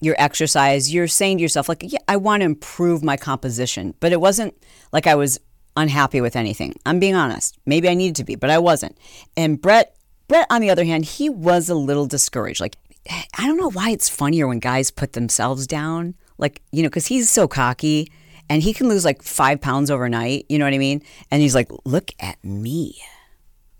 your 0.00 0.14
exercise, 0.18 0.92
you're 0.92 1.08
saying 1.08 1.38
to 1.38 1.42
yourself, 1.42 1.70
like, 1.70 1.82
yeah, 1.82 1.98
I 2.06 2.16
want 2.16 2.42
to 2.42 2.44
improve 2.44 3.02
my 3.02 3.16
composition. 3.16 3.94
But 4.00 4.12
it 4.12 4.20
wasn't 4.20 4.54
like 4.92 5.06
I 5.06 5.14
was 5.14 5.40
unhappy 5.76 6.20
with 6.20 6.36
anything. 6.36 6.74
I'm 6.86 6.98
being 6.98 7.14
honest. 7.14 7.58
Maybe 7.66 7.88
I 7.88 7.94
needed 7.94 8.16
to 8.16 8.24
be, 8.24 8.34
but 8.34 8.50
I 8.50 8.58
wasn't. 8.58 8.96
And 9.36 9.60
Brett, 9.60 9.96
Brett, 10.28 10.46
on 10.50 10.60
the 10.60 10.70
other 10.70 10.84
hand, 10.84 11.04
he 11.04 11.28
was 11.28 11.68
a 11.68 11.74
little 11.74 12.06
discouraged. 12.06 12.60
Like, 12.60 12.76
I 13.10 13.46
don't 13.46 13.56
know 13.56 13.70
why 13.70 13.90
it's 13.90 14.08
funnier 14.08 14.46
when 14.46 14.60
guys 14.60 14.90
put 14.90 15.12
themselves 15.12 15.66
down. 15.66 16.14
Like, 16.38 16.62
you 16.72 16.82
know, 16.82 16.88
because 16.88 17.06
he's 17.06 17.30
so 17.30 17.46
cocky 17.46 18.10
and 18.48 18.62
he 18.62 18.72
can 18.72 18.88
lose 18.88 19.04
like 19.04 19.22
five 19.22 19.60
pounds 19.60 19.90
overnight. 19.90 20.46
You 20.48 20.58
know 20.58 20.64
what 20.64 20.74
I 20.74 20.78
mean? 20.78 21.02
And 21.30 21.42
he's 21.42 21.54
like, 21.54 21.70
look 21.84 22.10
at 22.18 22.42
me. 22.44 22.96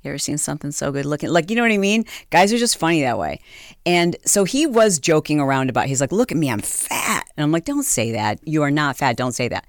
You 0.02 0.10
ever 0.10 0.18
seen 0.18 0.36
something 0.36 0.70
so 0.70 0.92
good 0.92 1.06
looking? 1.06 1.30
Like, 1.30 1.48
you 1.48 1.56
know 1.56 1.62
what 1.62 1.72
I 1.72 1.78
mean? 1.78 2.04
Guys 2.28 2.52
are 2.52 2.58
just 2.58 2.76
funny 2.76 3.00
that 3.00 3.18
way. 3.18 3.40
And 3.86 4.16
so 4.26 4.44
he 4.44 4.66
was 4.66 4.98
joking 4.98 5.40
around 5.40 5.70
about, 5.70 5.86
he's 5.86 6.00
like, 6.00 6.12
look 6.12 6.30
at 6.30 6.36
me, 6.36 6.50
I'm 6.50 6.60
fat. 6.60 7.26
And 7.36 7.42
I'm 7.42 7.50
like, 7.50 7.64
don't 7.64 7.84
say 7.84 8.12
that. 8.12 8.46
You 8.46 8.62
are 8.62 8.70
not 8.70 8.98
fat. 8.98 9.16
Don't 9.16 9.32
say 9.32 9.48
that 9.48 9.66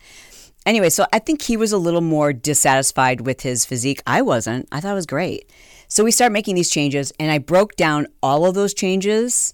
anyway, 0.65 0.89
so 0.89 1.05
I 1.13 1.19
think 1.19 1.41
he 1.41 1.57
was 1.57 1.72
a 1.72 1.77
little 1.77 2.01
more 2.01 2.34
dissatisfied 2.34 3.22
with 3.22 3.41
his 3.41 3.65
physique. 3.65 4.01
I 4.05 4.22
wasn't. 4.22 4.67
I 4.72 4.79
thought 4.79 4.91
it 4.91 4.95
was 4.95 5.05
great. 5.05 5.50
So 5.88 6.03
we 6.03 6.12
start 6.12 6.31
making 6.31 6.55
these 6.55 6.69
changes, 6.69 7.13
and 7.19 7.31
I 7.31 7.38
broke 7.38 7.75
down 7.75 8.07
all 8.24 8.45
of 8.45 8.55
those 8.55 8.74
changes. 8.74 9.53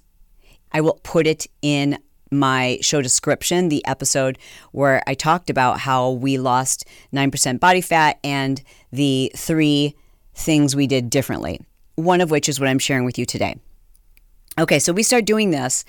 I 0.72 0.82
will 0.82 1.00
put 1.04 1.28
it 1.28 1.48
in 1.62 1.98
my 2.32 2.78
show 2.82 3.02
description, 3.02 3.70
the 3.70 3.86
episode 3.86 4.38
where 4.72 5.04
I 5.06 5.14
talked 5.14 5.50
about 5.50 5.80
how 5.80 6.12
we 6.12 6.38
lost 6.38 6.86
9% 7.14 7.60
body 7.60 7.82
fat 7.82 8.20
and 8.24 8.62
the 8.92 9.32
three 9.36 9.96
things 10.34 10.76
we 10.76 10.88
did 10.88 11.10
differently, 11.10 11.60
one 11.96 12.22
of 12.22 12.32
which 12.32 12.48
is 12.48 12.60
what 12.60 12.70
I'm 12.70 12.80
sharing 12.80 13.04
with 13.04 13.20
you 13.20 13.26
today. 13.26 13.58
Okay, 14.58 14.80
so 14.80 14.94
we 14.94 15.04
start 15.04 15.26
doing 15.26 15.52
this, 15.52 15.86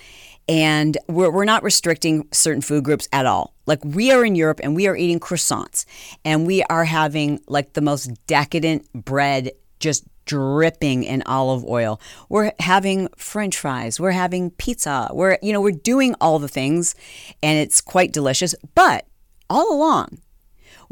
and 0.48 0.98
we're, 1.08 1.30
we're 1.30 1.44
not 1.44 1.62
restricting 1.62 2.26
certain 2.32 2.62
food 2.62 2.84
groups 2.84 3.08
at 3.12 3.26
all. 3.26 3.51
Like 3.66 3.84
we 3.84 4.10
are 4.12 4.24
in 4.24 4.34
Europe 4.34 4.60
and 4.62 4.74
we 4.74 4.86
are 4.86 4.96
eating 4.96 5.20
croissants 5.20 5.84
and 6.24 6.46
we 6.46 6.62
are 6.64 6.84
having 6.84 7.40
like 7.46 7.72
the 7.74 7.80
most 7.80 8.10
decadent 8.26 8.92
bread 8.92 9.50
just 9.78 10.04
dripping 10.24 11.04
in 11.04 11.22
olive 11.26 11.64
oil. 11.64 12.00
We're 12.28 12.52
having 12.60 13.08
french 13.16 13.56
fries, 13.56 13.98
we're 13.98 14.12
having 14.12 14.50
pizza. 14.50 15.10
We're 15.12 15.38
you 15.42 15.52
know, 15.52 15.60
we're 15.60 15.72
doing 15.72 16.14
all 16.20 16.38
the 16.38 16.48
things 16.48 16.94
and 17.42 17.58
it's 17.58 17.80
quite 17.80 18.12
delicious, 18.12 18.54
but 18.74 19.06
all 19.50 19.72
along 19.72 20.18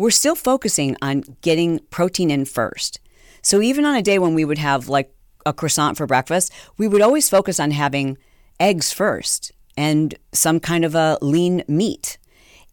we're 0.01 0.11
still 0.11 0.35
focusing 0.35 0.97
on 1.03 1.23
getting 1.43 1.79
protein 1.91 2.31
in 2.31 2.47
first. 2.47 3.01
So 3.43 3.61
even 3.61 3.85
on 3.85 3.97
a 3.97 4.03
day 4.03 4.19
when 4.19 4.33
we 4.33 4.47
would 4.47 4.57
have 4.57 4.89
like 4.89 5.13
a 5.45 5.53
croissant 5.53 5.99
for 5.99 6.07
breakfast, 6.07 6.51
we 6.79 6.89
would 6.89 7.03
always 7.03 7.29
focus 7.29 7.61
on 7.61 7.71
having 7.73 8.17
eggs 8.59 8.95
first 8.95 9.53
and 9.77 10.15
some 10.33 10.59
kind 10.59 10.87
of 10.87 10.95
a 10.95 11.19
lean 11.21 11.65
meat. 11.69 12.17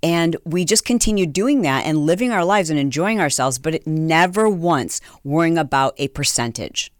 And 0.03 0.35
we 0.43 0.65
just 0.65 0.85
continued 0.85 1.33
doing 1.33 1.61
that 1.61 1.85
and 1.85 2.05
living 2.05 2.31
our 2.31 2.45
lives 2.45 2.69
and 2.69 2.79
enjoying 2.79 3.19
ourselves, 3.19 3.57
but 3.57 3.73
it 3.73 3.87
never 3.87 4.47
once 4.47 5.01
worrying 5.23 5.57
about 5.57 5.95
a 5.97 6.07
percentage. 6.09 6.91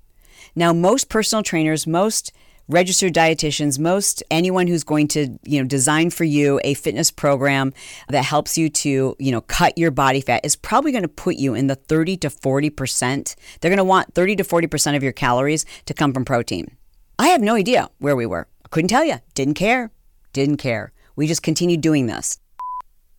Now, 0.56 0.74
most 0.74 1.10
personal 1.10 1.44
trainers, 1.44 1.86
most 1.86 2.32
registered 2.68 3.14
dietitians, 3.14 3.80
most 3.80 4.24
anyone 4.30 4.68
who's 4.68 4.84
going 4.84 5.08
to, 5.10 5.38
you 5.44 5.62
know, 5.62 5.68
design 5.68 6.10
for 6.10 6.24
you 6.24 6.60
a 6.64 6.74
fitness 6.74 7.12
program 7.12 7.74
that 8.10 8.26
helps 8.26 8.58
you 8.58 8.70
to, 8.70 9.16
you 9.20 9.32
know, 9.32 9.42
cut 9.42 9.78
your 9.78 9.92
body 9.92 10.22
fat 10.22 10.44
is 10.44 10.56
probably 10.56 10.92
going 10.92 11.04
to 11.04 11.08
put 11.08 11.36
you 11.36 11.54
in 11.54 11.68
the 11.68 11.76
30 11.76 12.18
to 12.18 12.30
40%. 12.30 13.36
They're 13.62 13.70
going 13.70 13.78
to 13.78 13.84
want 13.84 14.14
30 14.14 14.38
to 14.38 14.44
40% 14.44 14.96
of 14.96 15.04
your 15.04 15.14
calories 15.14 15.66
to 15.86 15.94
come 15.94 16.14
from 16.14 16.26
protein. 16.26 16.76
I 17.20 17.30
have 17.30 17.42
no 17.42 17.56
idea 17.56 17.90
where 18.00 18.16
we 18.16 18.26
were. 18.26 18.48
I 18.66 18.68
couldn't 18.70 18.90
tell 18.90 19.06
you. 19.06 19.18
Didn't 19.34 19.56
care. 19.56 19.92
Didn't 20.34 20.58
care. 20.58 20.92
We 21.16 21.26
just 21.26 21.42
continued 21.44 21.82
doing 21.82 22.06
this. 22.08 22.38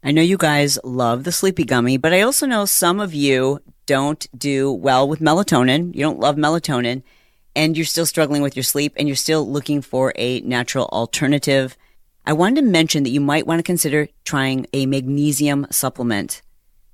I 0.02 0.12
know 0.12 0.23
you 0.23 0.37
guys 0.37 0.78
love 0.85 1.25
the 1.25 1.33
sleepy 1.33 1.64
gummy, 1.64 1.97
but 1.97 2.12
I 2.12 2.21
also 2.21 2.47
know 2.47 2.67
some 2.67 3.00
of 3.00 3.14
you 3.14 3.61
don't 3.87 4.26
do 4.38 4.71
well 4.71 5.09
with 5.09 5.19
melatonin. 5.19 5.95
You 5.95 6.02
don't 6.02 6.21
love 6.21 6.37
melatonin 6.37 7.02
and 7.57 7.76
you're 7.76 7.85
still 7.85 8.07
struggling 8.07 8.40
with 8.40 8.55
your 8.55 8.62
sleep 8.62 8.95
and 8.97 9.09
you're 9.09 9.17
still 9.17 9.50
looking 9.50 9.83
for 9.83 10.12
a 10.14 10.40
natural 10.43 10.87
alternative. 10.93 11.76
I 12.25 12.33
wanted 12.33 12.61
to 12.61 12.67
mention 12.69 13.02
that 13.02 13.11
you 13.11 13.21
might 13.21 13.47
want 13.47 13.59
to 13.59 13.64
consider 13.64 14.09
trying 14.25 14.67
a 14.73 14.87
magnesium 14.87 15.67
supplement. 15.71 16.43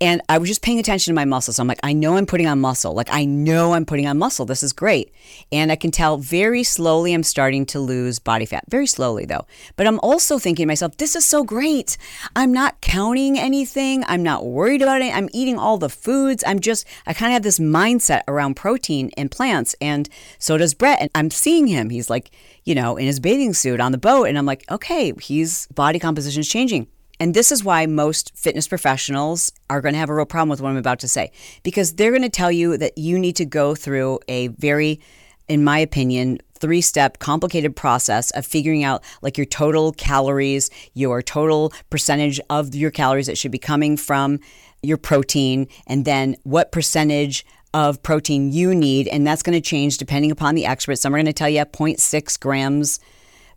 And 0.00 0.20
I 0.28 0.38
was 0.38 0.48
just 0.48 0.62
paying 0.62 0.78
attention 0.78 1.12
to 1.12 1.14
my 1.14 1.24
muscles. 1.24 1.58
I'm 1.58 1.68
like, 1.68 1.78
I 1.82 1.92
know 1.92 2.16
I'm 2.16 2.26
putting 2.26 2.46
on 2.46 2.60
muscle. 2.60 2.94
Like, 2.94 3.08
I 3.12 3.24
know 3.24 3.74
I'm 3.74 3.86
putting 3.86 4.06
on 4.06 4.18
muscle. 4.18 4.44
This 4.44 4.62
is 4.62 4.72
great. 4.72 5.12
And 5.52 5.70
I 5.70 5.76
can 5.76 5.90
tell 5.90 6.18
very 6.18 6.62
slowly 6.64 7.14
I'm 7.14 7.22
starting 7.22 7.64
to 7.66 7.80
lose 7.80 8.18
body 8.18 8.44
fat. 8.44 8.64
Very 8.68 8.86
slowly, 8.86 9.24
though. 9.24 9.46
But 9.76 9.86
I'm 9.86 10.00
also 10.00 10.38
thinking 10.38 10.64
to 10.64 10.66
myself, 10.66 10.96
this 10.96 11.14
is 11.14 11.24
so 11.24 11.44
great. 11.44 11.96
I'm 12.34 12.52
not 12.52 12.80
counting 12.80 13.38
anything. 13.38 14.04
I'm 14.06 14.22
not 14.22 14.44
worried 14.44 14.82
about 14.82 15.00
it. 15.00 15.14
I'm 15.14 15.28
eating 15.32 15.58
all 15.58 15.78
the 15.78 15.88
foods. 15.88 16.42
I'm 16.46 16.60
just, 16.60 16.86
I 17.06 17.14
kind 17.14 17.30
of 17.30 17.34
have 17.34 17.42
this 17.42 17.58
mindset 17.58 18.22
around 18.26 18.54
protein 18.54 19.10
and 19.16 19.30
plants. 19.30 19.74
And 19.80 20.08
so 20.38 20.58
does 20.58 20.74
Brett. 20.74 21.00
And 21.00 21.10
I'm 21.14 21.30
seeing 21.30 21.66
him. 21.66 21.90
He's 21.90 22.10
like, 22.10 22.30
you 22.64 22.74
know, 22.74 22.96
in 22.96 23.06
his 23.06 23.20
bathing 23.20 23.54
suit 23.54 23.80
on 23.80 23.92
the 23.92 23.98
boat. 23.98 24.24
And 24.24 24.36
I'm 24.36 24.46
like, 24.46 24.64
okay, 24.70 25.12
his 25.20 25.68
body 25.74 25.98
composition 25.98 26.40
is 26.40 26.48
changing. 26.48 26.88
And 27.20 27.34
this 27.34 27.52
is 27.52 27.62
why 27.62 27.86
most 27.86 28.36
fitness 28.36 28.68
professionals 28.68 29.52
are 29.70 29.80
going 29.80 29.94
to 29.94 29.98
have 29.98 30.10
a 30.10 30.14
real 30.14 30.26
problem 30.26 30.48
with 30.48 30.60
what 30.60 30.70
I'm 30.70 30.76
about 30.76 30.98
to 31.00 31.08
say, 31.08 31.30
because 31.62 31.94
they're 31.94 32.10
going 32.10 32.22
to 32.22 32.28
tell 32.28 32.52
you 32.52 32.76
that 32.76 32.98
you 32.98 33.18
need 33.18 33.36
to 33.36 33.44
go 33.44 33.74
through 33.74 34.20
a 34.28 34.48
very, 34.48 35.00
in 35.48 35.62
my 35.64 35.78
opinion, 35.78 36.38
three 36.58 36.80
step 36.80 37.18
complicated 37.18 37.76
process 37.76 38.30
of 38.30 38.46
figuring 38.46 38.84
out 38.84 39.02
like 39.22 39.36
your 39.36 39.44
total 39.44 39.92
calories, 39.92 40.70
your 40.94 41.22
total 41.22 41.72
percentage 41.90 42.40
of 42.50 42.74
your 42.74 42.90
calories 42.90 43.26
that 43.26 43.38
should 43.38 43.52
be 43.52 43.58
coming 43.58 43.96
from 43.96 44.40
your 44.82 44.96
protein, 44.96 45.66
and 45.86 46.04
then 46.04 46.36
what 46.42 46.72
percentage 46.72 47.46
of 47.74 48.02
protein 48.02 48.52
you 48.52 48.74
need. 48.74 49.08
And 49.08 49.26
that's 49.26 49.42
going 49.42 49.60
to 49.60 49.60
change 49.60 49.98
depending 49.98 50.30
upon 50.30 50.54
the 50.54 50.64
expert. 50.64 50.96
Some 50.96 51.14
are 51.14 51.18
going 51.18 51.26
to 51.26 51.32
tell 51.32 51.48
you 51.48 51.60
0.6 51.60 52.40
grams 52.40 53.00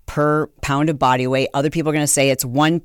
per 0.08 0.48
pound 0.62 0.90
of 0.90 0.98
body 0.98 1.28
weight. 1.28 1.50
Other 1.54 1.70
people 1.70 1.90
are 1.90 1.94
going 1.94 2.04
to 2.04 2.12
say 2.12 2.30
it's 2.30 2.46
1. 2.46 2.80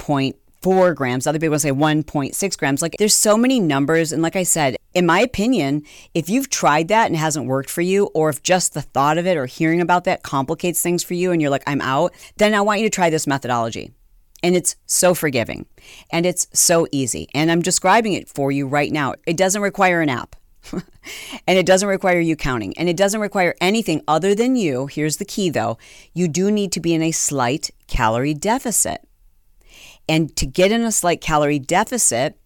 4 0.63 0.95
grams. 0.95 1.27
Other 1.27 1.39
people 1.39 1.59
say 1.59 1.73
1.6 1.73 2.59
grams. 2.59 2.83
Like 2.83 2.97
there's 2.99 3.15
so 3.15 3.37
many 3.37 3.61
numbers. 3.61 4.13
And 4.13 4.23
like 4.23 4.37
I 4.37 4.45
said, 4.45 4.77
in 4.95 5.07
my 5.07 5.21
opinion, 5.21 5.83
if 6.15 6.29
you've 6.29 6.51
tried 6.51 6.89
that 6.89 7.07
and 7.07 7.17
hasn't 7.17 7.47
worked 7.47 7.71
for 7.71 7.83
you, 7.83 8.07
or 8.15 8.31
if 8.31 8.43
just 8.43 8.75
the 8.75 8.83
thought 8.83 9.19
of 9.19 9.27
it 9.27 9.37
or 9.37 9.47
hearing 9.47 9.81
about 9.81 10.05
that 10.05 10.23
complicates 10.23 10.81
things 10.81 11.03
for 11.03 11.15
you 11.15 11.33
and 11.33 11.41
you're 11.41 11.51
like, 11.51 11.65
I'm 11.67 11.81
out, 11.81 12.13
then 12.37 12.55
I 12.55 12.61
want 12.61 12.81
you 12.81 12.87
to 12.87 12.95
try 12.95 13.11
this 13.11 13.27
methodology. 13.27 13.93
And 14.43 14.57
it's 14.57 14.77
so 14.87 15.15
forgiving 15.15 15.67
and 16.11 16.27
it's 16.27 16.49
so 16.53 16.87
easy. 16.91 17.29
And 17.33 17.51
I'm 17.51 17.63
describing 17.63 18.13
it 18.15 18.29
for 18.29 18.51
you 18.51 18.67
right 18.67 18.91
now. 18.91 19.15
It 19.27 19.37
doesn't 19.37 19.63
require 19.63 20.01
an 20.01 20.09
app. 20.09 20.37
and 20.73 21.59
it 21.59 21.67
doesn't 21.67 21.89
require 21.89 22.21
you 22.21 22.37
counting 22.37 22.77
and 22.79 22.89
it 22.89 22.97
doesn't 22.97 23.21
require 23.21 23.55
anything 23.61 24.01
other 24.07 24.33
than 24.33 24.55
you. 24.55 24.87
Here's 24.87 25.17
the 25.17 25.25
key 25.25 25.51
though 25.51 25.77
you 26.15 26.29
do 26.29 26.53
need 26.53 26.71
to 26.73 26.81
be 26.81 26.95
in 26.95 27.03
a 27.03 27.11
slight 27.11 27.71
calorie 27.89 28.35
deficit. 28.35 29.05
And 30.09 30.35
to 30.37 30.47
get 30.47 30.73
in 30.73 30.83
a 30.83 30.93
slight 30.93 31.21
calorie 31.21 31.59
deficit, 31.59 32.39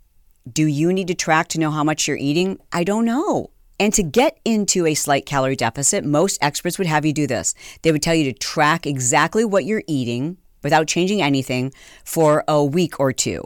do 0.50 0.66
you 0.66 0.92
need 0.92 1.08
to 1.08 1.14
track 1.14 1.48
to 1.48 1.60
know 1.60 1.70
how 1.70 1.82
much 1.82 2.06
you're 2.06 2.16
eating? 2.16 2.58
I 2.72 2.84
don't 2.84 3.04
know. 3.04 3.50
And 3.78 3.92
to 3.94 4.02
get 4.02 4.38
into 4.44 4.86
a 4.86 4.94
slight 4.94 5.26
calorie 5.26 5.56
deficit, 5.56 6.04
most 6.04 6.38
experts 6.40 6.78
would 6.78 6.86
have 6.86 7.04
you 7.04 7.12
do 7.12 7.26
this. 7.26 7.54
They 7.82 7.92
would 7.92 8.02
tell 8.02 8.14
you 8.14 8.24
to 8.24 8.38
track 8.38 8.86
exactly 8.86 9.44
what 9.44 9.64
you're 9.64 9.82
eating 9.86 10.38
without 10.62 10.86
changing 10.86 11.20
anything 11.20 11.72
for 12.04 12.42
a 12.48 12.64
week 12.64 12.98
or 12.98 13.12
two. 13.12 13.44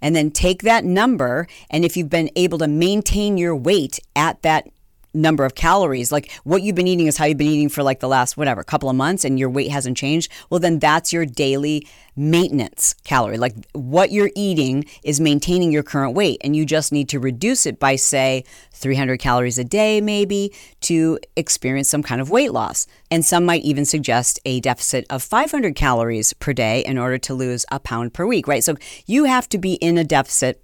And 0.00 0.16
then 0.16 0.30
take 0.30 0.62
that 0.62 0.84
number, 0.84 1.46
and 1.70 1.84
if 1.84 1.96
you've 1.96 2.10
been 2.10 2.30
able 2.36 2.58
to 2.58 2.66
maintain 2.66 3.38
your 3.38 3.54
weight 3.54 3.98
at 4.16 4.42
that 4.42 4.68
number 5.14 5.44
of 5.44 5.54
calories, 5.54 6.10
like 6.12 6.30
what 6.44 6.62
you've 6.62 6.76
been 6.76 6.88
eating 6.88 7.06
is 7.06 7.16
how 7.16 7.24
you've 7.24 7.38
been 7.38 7.46
eating 7.48 7.68
for 7.68 7.82
like 7.82 8.00
the 8.00 8.08
last 8.08 8.36
whatever 8.36 8.62
couple 8.62 8.88
of 8.88 8.96
months 8.96 9.24
and 9.24 9.38
your 9.38 9.50
weight 9.50 9.70
hasn't 9.70 9.96
changed, 9.96 10.30
well, 10.50 10.60
then 10.60 10.78
that's 10.78 11.12
your 11.12 11.26
daily 11.26 11.86
maintenance 12.16 12.94
calorie. 13.04 13.38
Like 13.38 13.54
what 13.72 14.10
you're 14.10 14.30
eating 14.34 14.84
is 15.02 15.20
maintaining 15.20 15.72
your 15.72 15.82
current 15.82 16.14
weight, 16.14 16.40
and 16.44 16.54
you 16.54 16.64
just 16.64 16.92
need 16.92 17.08
to 17.10 17.18
reduce 17.20 17.66
it 17.66 17.78
by, 17.78 17.96
say, 17.96 18.44
300 18.72 19.18
calories 19.18 19.58
a 19.58 19.64
day, 19.64 20.00
maybe, 20.00 20.52
to 20.82 21.18
experience 21.36 21.88
some 21.88 22.02
kind 22.02 22.20
of 22.20 22.30
weight 22.30 22.52
loss. 22.52 22.86
And 23.10 23.24
some 23.24 23.44
might 23.44 23.62
even 23.62 23.84
suggest 23.84 24.40
a 24.44 24.60
deficit 24.60 25.06
of 25.10 25.22
500 25.22 25.74
calories 25.74 26.32
per 26.34 26.52
day 26.52 26.84
in 26.84 26.98
order 26.98 27.18
to 27.18 27.34
lose 27.34 27.64
a 27.70 27.78
pound 27.78 28.12
per 28.12 28.26
week, 28.26 28.46
right? 28.46 28.64
So 28.64 28.76
you 29.06 29.24
have 29.24 29.48
to 29.50 29.58
be 29.58 29.74
in 29.74 29.98
a 29.98 30.04
deficit 30.04 30.62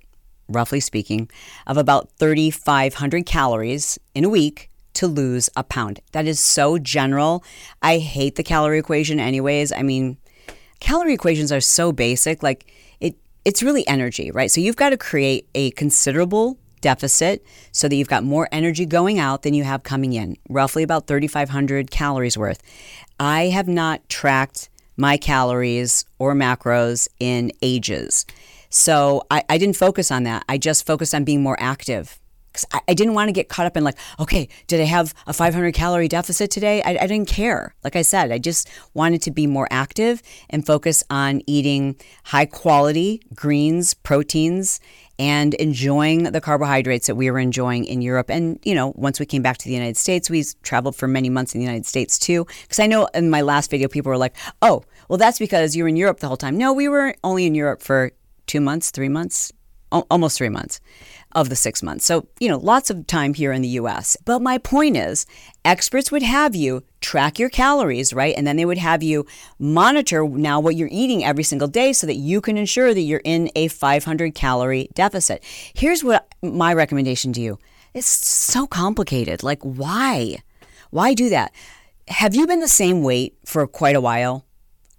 roughly 0.49 0.81
speaking, 0.81 1.31
of 1.67 1.77
about 1.77 2.11
3,500 2.19 3.27
calories 3.27 3.99
in 4.15 4.25
a 4.25 4.29
week 4.29 4.71
to 4.95 5.07
lose 5.07 5.49
a 5.57 5.63
pound. 5.63 6.01
That 6.13 6.27
is 6.27 6.41
so 6.41 6.79
general. 6.79 7.45
I 7.83 7.99
hate 7.99 8.35
the 8.35 8.43
calorie 8.43 8.79
equation, 8.79 9.21
anyways. 9.21 9.73
I 9.73 9.83
mean, 9.83 10.17
calorie 10.81 11.15
equations 11.15 11.53
are 11.53 11.61
so 11.61 11.93
basic. 11.93 12.43
Like, 12.43 12.73
it, 12.99 13.17
it's 13.45 13.63
really 13.63 13.87
energy, 13.87 14.31
right? 14.31 14.51
So 14.51 14.61
you've 14.61 14.77
got 14.77 14.91
to 14.91 14.97
create 14.97 15.49
a 15.55 15.71
considerable 15.73 16.59
deficit 16.81 17.45
so 17.73 17.89
that 17.89 17.95
you've 17.95 18.09
got 18.09 18.25
more 18.25 18.49
energy 18.51 18.87
going 18.87 19.19
out 19.19 19.43
than 19.43 19.55
you 19.55 19.65
have 19.65 19.83
coming 19.83 20.13
in, 20.13 20.37
roughly 20.49 20.83
about 20.83 21.07
3,500 21.07 21.91
calories 21.91 22.39
worth. 22.39 22.63
I 23.21 23.47
have 23.47 23.69
not 23.69 24.09
tracked 24.09 24.69
my 24.97 25.17
calories 25.17 26.05
or 26.19 26.35
macros 26.35 27.09
in 27.21 27.53
ages. 27.63 28.27
So 28.71 29.23
I, 29.31 29.45
I 29.49 29.59
didn't 29.59 29.77
focus 29.77 30.11
on 30.11 30.25
that. 30.25 30.45
I 30.49 30.59
just 30.59 30.87
focused 30.87 31.15
on 31.15 31.25
being 31.25 31.43
more 31.43 31.57
active. 31.61 32.19
Because 32.53 32.67
I, 32.73 32.81
I, 32.89 32.95
didn't 32.95 33.15
want 33.15 33.29
to 33.29 33.33
get 33.33 33.49
caught 33.49 33.67
up 33.67 33.77
in 33.77 33.85
like, 33.85 33.99
okay, 34.19 34.49
did 34.67 34.81
I 34.81 34.85
have 34.85 35.15
a 35.27 35.33
500 35.33 35.75
calorie 35.75 36.09
deficit 36.09 36.51
today? 36.51 36.83
I, 36.83 36.99
I 37.03 37.07
didn't 37.07 37.29
care. 37.29 37.75
Like 37.85 37.95
I 37.95 38.03
said, 38.03 38.33
I 38.33 38.39
just 38.39 38.69
wanted 38.95 39.21
to 39.23 39.31
be 39.31 39.47
more 39.47 39.69
active 39.71 40.23
and 40.49 40.65
focus 40.65 41.05
on 41.11 41.43
eating 41.47 41.97
high 42.25 42.47
quality 42.47 43.21
greens, 43.35 43.93
proteins, 43.93 44.81
and 45.19 45.55
enjoying 45.55 46.25
the 46.25 46.41
carbohydrates 46.41 47.09
that 47.09 47.17
we 47.17 47.31
were 47.31 47.41
enjoying 47.41 47.85
in 47.85 48.01
Europe. 48.01 48.31
And, 48.31 48.59
you 48.65 48.75
know, 48.75 48.93
once 48.97 49.19
we 49.19 49.27
came 49.27 49.43
back 49.43 49.59
to 49.59 49.65
the 49.65 49.75
United 49.75 49.97
States, 49.97 50.31
we 50.31 50.45
traveled 50.63 50.95
for 50.97 51.09
many 51.09 51.29
months 51.29 51.55
in 51.55 51.59
the 51.59 51.67
United 51.67 51.87
States 51.87 52.19
too. 52.19 52.47
Because 52.63 52.79
I 52.79 52.87
know 52.87 53.07
in 53.15 53.29
my 53.29 53.43
last 53.43 53.71
video, 53.71 53.89
people 53.89 54.11
were 54.11 54.19
like, 54.19 54.37
oh, 54.63 54.85
well, 55.09 55.19
that's 55.19 55.39
because 55.39 55.75
you 55.75 55.83
were 55.83 55.89
in 55.89 55.97
Europe 55.97 56.21
the 56.21 56.29
whole 56.29 56.37
time. 56.37 56.57
No, 56.57 56.73
we 56.73 56.89
were 56.89 57.15
only 57.25 57.47
in 57.47 57.55
Europe 57.55 57.83
for 57.83 58.13
two 58.49 58.61
months, 58.61 58.91
three 58.91 59.09
months, 59.09 59.53
almost 59.91 60.37
three 60.37 60.49
months 60.49 60.81
of 61.33 61.49
the 61.49 61.57
six 61.57 61.83
months. 61.83 62.05
So, 62.05 62.27
you 62.41 62.49
know, 62.49 62.59
lots 62.59 62.91
of 62.91 63.07
time 63.07 63.35
here 63.35 63.53
in 63.53 63.63
the 63.63 63.69
US. 63.81 64.17
But 64.25 64.41
my 64.41 64.59
point 64.59 64.97
is, 64.97 65.27
experts 65.65 66.11
would 66.11 66.23
have 66.23 66.55
you 66.55 66.83
track 67.01 67.39
your 67.39 67.49
calories, 67.49 68.13
right? 68.13 68.35
And 68.37 68.47
then 68.47 68.57
they 68.57 68.65
would 68.65 68.79
have 68.79 69.03
you 69.03 69.27
monitor 69.59 70.27
now 70.27 70.59
what 70.61 70.77
you're 70.77 70.89
eating 70.91 71.25
every 71.25 71.45
single 71.45 71.69
day 71.69 71.93
so 71.93 72.07
that 72.07 72.17
you 72.17 72.41
can 72.41 72.57
ensure 72.57 72.95
that 72.95 73.01
you're 73.01 73.23
in 73.25 73.51
a 73.55 73.69
500 73.69 74.35
calorie 74.35 74.89
deficit. 74.95 75.45
Here's 75.75 76.03
what 76.03 76.27
my 76.43 76.73
recommendation 76.73 77.33
to 77.35 77.41
you 77.41 77.59
it's 77.95 78.07
so 78.07 78.67
complicated. 78.67 79.43
Like, 79.43 79.63
why? 79.63 80.39
Why 80.91 81.15
do 81.15 81.29
that? 81.31 81.53
Have 82.09 82.35
you 82.35 82.47
been 82.47 82.61
the 82.61 82.69
same 82.69 83.03
weight 83.03 83.37
for 83.45 83.67
quite 83.67 83.97
a 83.97 84.01
while 84.01 84.45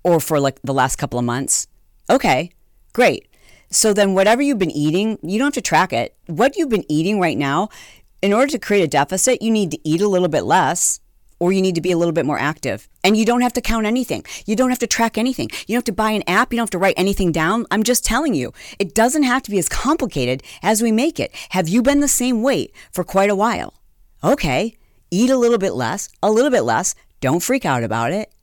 or 0.04 0.20
for 0.20 0.40
like 0.40 0.60
the 0.64 0.74
last 0.74 0.98
couple 0.98 1.18
of 1.18 1.26
months? 1.26 1.68
Okay, 2.10 2.52
great. 2.94 3.29
So 3.72 3.94
then, 3.94 4.16
whatever 4.16 4.42
you've 4.42 4.58
been 4.58 4.72
eating, 4.72 5.20
you 5.22 5.38
don't 5.38 5.48
have 5.48 5.54
to 5.54 5.62
track 5.62 5.94
it. 5.94 6.16
What 6.26 6.58
you've 6.58 6.70
been 6.70 6.90
eating 6.90 7.20
right 7.20 7.38
now, 7.38 7.70
in 8.22 8.34
order 8.34 8.52
to 8.52 8.60
create 8.60 8.84
a 8.84 8.88
deficit, 8.88 9.42
you 9.42 9.52
need 9.52 9.72
to 9.72 9.80
eat 9.88 10.02
a 10.02 10.08
little 10.08 10.28
bit 10.28 10.44
less 10.44 11.00
or 11.40 11.54
you 11.54 11.62
need 11.62 11.76
to 11.76 11.82
be 11.82 11.92
a 11.92 11.98
little 11.98 12.12
bit 12.12 12.26
more 12.26 12.40
active. 12.40 12.90
And 13.04 13.16
you 13.16 13.26
don't 13.26 13.42
have 13.42 13.54
to 13.54 13.62
count 13.62 13.86
anything. 13.86 14.26
You 14.46 14.56
don't 14.56 14.72
have 14.72 14.80
to 14.80 14.88
track 14.88 15.18
anything. 15.18 15.50
You 15.68 15.76
don't 15.76 15.78
have 15.78 15.84
to 15.86 15.92
buy 15.94 16.12
an 16.12 16.24
app. 16.28 16.52
You 16.52 16.58
don't 16.58 16.64
have 16.64 16.72
to 16.72 16.78
write 16.78 16.96
anything 16.98 17.32
down. 17.32 17.66
I'm 17.72 17.84
just 17.84 18.04
telling 18.04 18.34
you, 18.34 18.52
it 18.78 18.94
doesn't 18.94 19.24
have 19.24 19.44
to 19.44 19.52
be 19.52 19.60
as 19.60 19.70
complicated 19.70 20.44
as 20.62 20.82
we 20.82 20.92
make 20.92 21.20
it. 21.20 21.34
Have 21.50 21.70
you 21.70 21.82
been 21.82 22.02
the 22.02 22.10
same 22.10 22.42
weight 22.42 22.74
for 22.92 23.04
quite 23.04 23.30
a 23.30 23.36
while? 23.36 23.76
Okay, 24.22 24.76
eat 25.12 25.30
a 25.30 25.38
little 25.38 25.58
bit 25.58 25.74
less, 25.74 26.10
a 26.22 26.30
little 26.30 26.52
bit 26.52 26.64
less. 26.64 26.94
Don't 27.22 27.42
freak 27.42 27.66
out 27.66 27.84
about 27.84 28.12
it. 28.12 28.34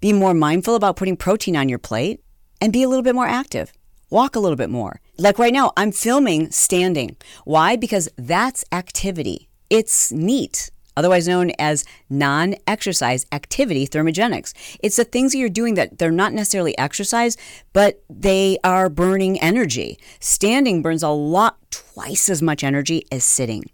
Be 0.00 0.12
more 0.12 0.34
mindful 0.34 0.74
about 0.74 0.96
putting 0.96 1.16
protein 1.16 1.56
on 1.56 1.70
your 1.70 1.78
plate 1.78 2.22
and 2.60 2.72
be 2.72 2.82
a 2.82 2.88
little 2.88 3.02
bit 3.02 3.14
more 3.14 3.26
active 3.26 3.72
walk 4.12 4.36
a 4.36 4.40
little 4.40 4.56
bit 4.56 4.70
more. 4.70 5.00
Like 5.18 5.38
right 5.38 5.52
now, 5.52 5.72
I'm 5.76 5.90
filming 5.90 6.50
standing. 6.50 7.16
Why? 7.44 7.76
Because 7.76 8.08
that's 8.16 8.64
activity. 8.70 9.48
It's 9.70 10.12
NEAT, 10.12 10.70
otherwise 10.96 11.26
known 11.26 11.52
as 11.58 11.84
non 12.10 12.54
exercise 12.66 13.26
activity 13.32 13.86
thermogenics. 13.86 14.52
It's 14.82 14.96
the 14.96 15.04
things 15.04 15.32
that 15.32 15.38
you're 15.38 15.48
doing 15.48 15.74
that 15.74 15.98
they're 15.98 16.10
not 16.10 16.34
necessarily 16.34 16.76
exercise, 16.78 17.36
but 17.72 18.02
they 18.10 18.58
are 18.62 18.88
burning 18.88 19.40
energy. 19.40 19.98
Standing 20.20 20.82
burns 20.82 21.02
a 21.02 21.08
lot, 21.08 21.56
twice 21.70 22.28
as 22.28 22.42
much 22.42 22.62
energy 22.62 23.06
as 23.10 23.24
sitting. 23.24 23.64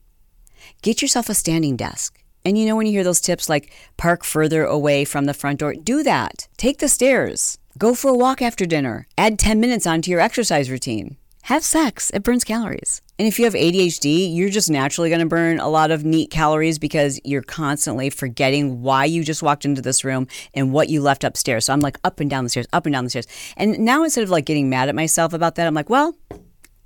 Get 0.82 1.02
yourself 1.02 1.28
a 1.28 1.34
standing 1.34 1.76
desk. 1.76 2.22
And 2.44 2.56
you 2.56 2.64
know, 2.64 2.76
when 2.76 2.86
you 2.86 2.92
hear 2.92 3.04
those 3.04 3.20
tips 3.20 3.48
like 3.48 3.72
park 3.96 4.24
further 4.24 4.64
away 4.64 5.04
from 5.04 5.24
the 5.24 5.34
front 5.34 5.58
door, 5.58 5.74
do 5.74 6.04
that. 6.04 6.46
Take 6.56 6.78
the 6.78 6.88
stairs. 6.88 7.57
Go 7.78 7.94
for 7.94 8.08
a 8.08 8.14
walk 8.14 8.42
after 8.42 8.66
dinner. 8.66 9.06
Add 9.16 9.38
10 9.38 9.60
minutes 9.60 9.86
onto 9.86 10.10
your 10.10 10.18
exercise 10.18 10.68
routine. 10.68 11.16
Have 11.44 11.62
sex, 11.62 12.10
it 12.12 12.24
burns 12.24 12.42
calories. 12.42 13.00
And 13.20 13.28
if 13.28 13.38
you 13.38 13.44
have 13.44 13.54
ADHD, 13.54 14.34
you're 14.34 14.48
just 14.48 14.68
naturally 14.68 15.10
going 15.10 15.20
to 15.20 15.26
burn 15.26 15.60
a 15.60 15.68
lot 15.68 15.92
of 15.92 16.04
neat 16.04 16.28
calories 16.28 16.80
because 16.80 17.20
you're 17.24 17.42
constantly 17.42 18.10
forgetting 18.10 18.82
why 18.82 19.04
you 19.04 19.22
just 19.22 19.44
walked 19.44 19.64
into 19.64 19.80
this 19.80 20.02
room 20.02 20.26
and 20.54 20.72
what 20.72 20.88
you 20.88 21.00
left 21.00 21.22
upstairs. 21.22 21.66
So 21.66 21.72
I'm 21.72 21.78
like 21.78 21.98
up 22.02 22.18
and 22.18 22.28
down 22.28 22.42
the 22.42 22.50
stairs, 22.50 22.66
up 22.72 22.84
and 22.84 22.92
down 22.92 23.04
the 23.04 23.10
stairs. 23.10 23.28
And 23.56 23.78
now 23.78 24.02
instead 24.02 24.24
of 24.24 24.30
like 24.30 24.44
getting 24.44 24.68
mad 24.68 24.88
at 24.88 24.96
myself 24.96 25.32
about 25.32 25.54
that, 25.54 25.68
I'm 25.68 25.74
like, 25.74 25.88
well, 25.88 26.16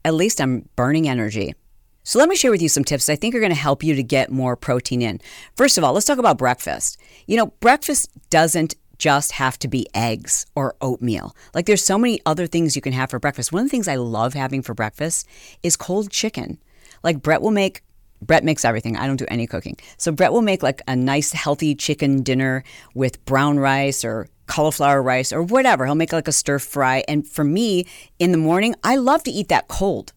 at 0.05 0.13
least 0.13 0.43
I'm 0.43 0.69
burning 0.77 1.09
energy. 1.09 1.55
So 2.05 2.19
let 2.19 2.29
me 2.29 2.37
share 2.37 2.51
with 2.51 2.61
you 2.61 2.69
some 2.69 2.85
tips 2.85 3.09
I 3.09 3.17
think 3.17 3.35
are 3.35 3.41
going 3.41 3.51
to 3.51 3.57
help 3.57 3.83
you 3.83 3.95
to 3.95 4.03
get 4.03 4.31
more 4.31 4.57
protein 4.57 5.01
in. 5.01 5.21
First 5.57 5.79
of 5.79 5.85
all, 5.85 5.95
let's 5.95 6.07
talk 6.07 6.19
about 6.19 6.37
breakfast. 6.37 6.99
You 7.27 7.39
know, 7.39 7.47
breakfast 7.61 8.11
doesn't 8.29 8.75
just 9.03 9.33
have 9.33 9.59
to 9.59 9.67
be 9.67 9.85
eggs 9.95 10.47
or 10.55 10.77
oatmeal. 10.81 11.35
Like 11.55 11.67
there's 11.67 11.85
so 11.85 11.99
many 11.99 12.21
other 12.25 12.47
things 12.47 12.77
you 12.77 12.83
can 12.83 12.93
have 12.93 13.11
for 13.11 13.19
breakfast. 13.19 13.53
One 13.53 13.63
of 13.63 13.67
the 13.67 13.71
things 13.71 13.89
I 13.89 13.97
love 13.97 14.33
having 14.35 14.63
for 14.63 14.75
breakfast 14.75 15.27
is 15.65 15.75
cold 15.77 16.09
chicken. 16.09 16.59
Like 17.03 17.21
Brett 17.21 17.43
will 17.43 17.51
make 17.51 17.83
Brett 18.21 18.45
makes 18.45 18.65
everything. 18.65 18.97
I 18.97 19.09
don't 19.09 19.17
do 19.17 19.27
any 19.27 19.49
cooking. 19.49 19.77
So 19.97 20.13
Brett 20.13 20.33
will 20.33 20.41
make 20.41 20.63
like 20.63 20.83
a 20.87 20.95
nice 20.95 21.33
healthy 21.33 21.75
chicken 21.75 22.23
dinner 22.23 22.63
with 22.95 23.25
brown 23.25 23.59
rice 23.59 24.05
or 24.05 24.29
cauliflower 24.47 25.03
rice 25.03 25.33
or 25.33 25.43
whatever. 25.43 25.85
He'll 25.85 25.97
make 25.97 26.13
like 26.13 26.29
a 26.29 26.33
stir 26.33 26.61
fry. 26.61 27.03
And 27.09 27.27
for 27.27 27.43
me, 27.43 27.89
in 28.21 28.31
the 28.31 28.39
morning, 28.39 28.77
I 28.85 28.95
love 28.95 29.25
to 29.25 29.33
eat 29.33 29.49
that 29.49 29.67
cold. 29.67 30.13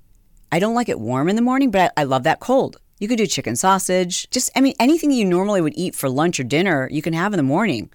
I 0.52 0.60
don't 0.60 0.76
like 0.76 0.90
it 0.90 1.00
warm 1.00 1.28
in 1.28 1.36
the 1.36 1.42
morning, 1.42 1.72
but 1.72 1.92
I, 1.98 2.02
I 2.02 2.04
love 2.04 2.22
that 2.24 2.40
cold. 2.40 2.78
You 3.00 3.08
could 3.08 3.18
do 3.18 3.26
chicken 3.26 3.56
sausage, 3.56 4.30
just, 4.30 4.52
I 4.56 4.62
mean, 4.62 4.76
anything 4.80 5.12
you 5.12 5.26
normally 5.26 5.60
would 5.60 5.76
eat 5.76 5.96
for 5.96 6.08
lunch 6.08 6.40
or 6.40 6.44
dinner, 6.44 6.88
you 6.92 7.02
can 7.02 7.14
have 7.14 7.34
in 7.34 7.38
the 7.38 7.44
morning. 7.44 7.90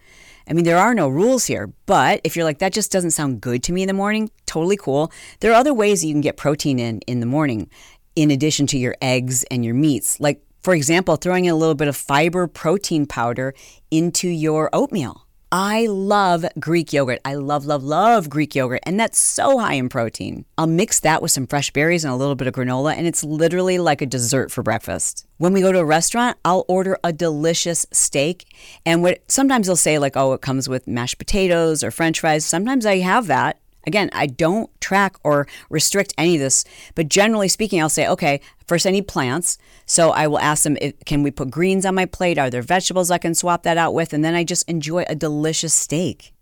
I 0.50 0.52
mean, 0.52 0.64
there 0.64 0.78
are 0.78 0.94
no 0.94 1.08
rules 1.08 1.44
here, 1.44 1.72
but 1.86 2.20
if 2.24 2.34
you're 2.34 2.44
like, 2.44 2.58
that 2.58 2.72
just 2.72 2.90
doesn't 2.90 3.12
sound 3.12 3.40
good 3.40 3.62
to 3.62 3.72
me 3.72 3.82
in 3.82 3.86
the 3.86 3.94
morning, 3.94 4.30
totally 4.46 4.76
cool. 4.76 5.12
There 5.38 5.52
are 5.52 5.54
other 5.54 5.72
ways 5.72 6.00
that 6.00 6.08
you 6.08 6.14
can 6.14 6.20
get 6.20 6.36
protein 6.36 6.80
in 6.80 6.98
in 7.06 7.20
the 7.20 7.26
morning, 7.26 7.70
in 8.16 8.32
addition 8.32 8.66
to 8.68 8.78
your 8.78 8.96
eggs 9.00 9.44
and 9.44 9.64
your 9.64 9.74
meats. 9.74 10.18
Like, 10.18 10.42
for 10.60 10.74
example, 10.74 11.14
throwing 11.14 11.44
in 11.44 11.52
a 11.52 11.56
little 11.56 11.76
bit 11.76 11.86
of 11.86 11.96
fiber 11.96 12.48
protein 12.48 13.06
powder 13.06 13.54
into 13.92 14.28
your 14.28 14.68
oatmeal. 14.72 15.24
I 15.52 15.86
love 15.86 16.44
Greek 16.60 16.92
yogurt. 16.92 17.18
I 17.24 17.34
love, 17.34 17.66
love, 17.66 17.82
love 17.82 18.30
Greek 18.30 18.54
yogurt, 18.54 18.82
and 18.86 19.00
that's 19.00 19.18
so 19.18 19.58
high 19.58 19.74
in 19.74 19.88
protein. 19.88 20.44
I'll 20.56 20.68
mix 20.68 21.00
that 21.00 21.22
with 21.22 21.32
some 21.32 21.48
fresh 21.48 21.72
berries 21.72 22.04
and 22.04 22.12
a 22.12 22.16
little 22.16 22.36
bit 22.36 22.46
of 22.46 22.54
granola, 22.54 22.94
and 22.96 23.04
it's 23.04 23.24
literally 23.24 23.76
like 23.78 24.00
a 24.00 24.06
dessert 24.06 24.52
for 24.52 24.62
breakfast. 24.62 25.26
When 25.38 25.52
we 25.52 25.60
go 25.60 25.72
to 25.72 25.80
a 25.80 25.84
restaurant, 25.84 26.38
I'll 26.44 26.64
order 26.68 26.98
a 27.02 27.12
delicious 27.12 27.84
steak, 27.90 28.46
and 28.86 29.02
what 29.02 29.22
sometimes 29.26 29.66
they'll 29.66 29.74
say 29.74 29.98
like, 29.98 30.16
"Oh, 30.16 30.34
it 30.34 30.40
comes 30.40 30.68
with 30.68 30.86
mashed 30.86 31.18
potatoes 31.18 31.82
or 31.82 31.90
French 31.90 32.20
fries." 32.20 32.44
Sometimes 32.44 32.86
I 32.86 32.98
have 32.98 33.26
that, 33.26 33.58
Again, 33.86 34.10
I 34.12 34.26
don't 34.26 34.70
track 34.80 35.16
or 35.24 35.46
restrict 35.70 36.12
any 36.18 36.34
of 36.34 36.40
this, 36.40 36.64
but 36.94 37.08
generally 37.08 37.48
speaking, 37.48 37.80
I'll 37.80 37.88
say, 37.88 38.06
okay, 38.06 38.40
first 38.70 38.86
I 38.86 38.92
need 38.92 39.08
plants. 39.08 39.58
So 39.84 40.12
I 40.12 40.28
will 40.28 40.38
ask 40.38 40.62
them, 40.62 40.76
can 41.04 41.24
we 41.24 41.32
put 41.32 41.50
greens 41.50 41.84
on 41.84 41.96
my 41.96 42.06
plate? 42.06 42.38
Are 42.38 42.50
there 42.50 42.62
vegetables 42.62 43.10
I 43.10 43.18
can 43.18 43.34
swap 43.34 43.64
that 43.64 43.76
out 43.76 43.94
with? 43.94 44.12
And 44.12 44.24
then 44.24 44.36
I 44.36 44.44
just 44.44 44.68
enjoy 44.68 45.04
a 45.08 45.16
delicious 45.16 45.74
steak. 45.74 46.32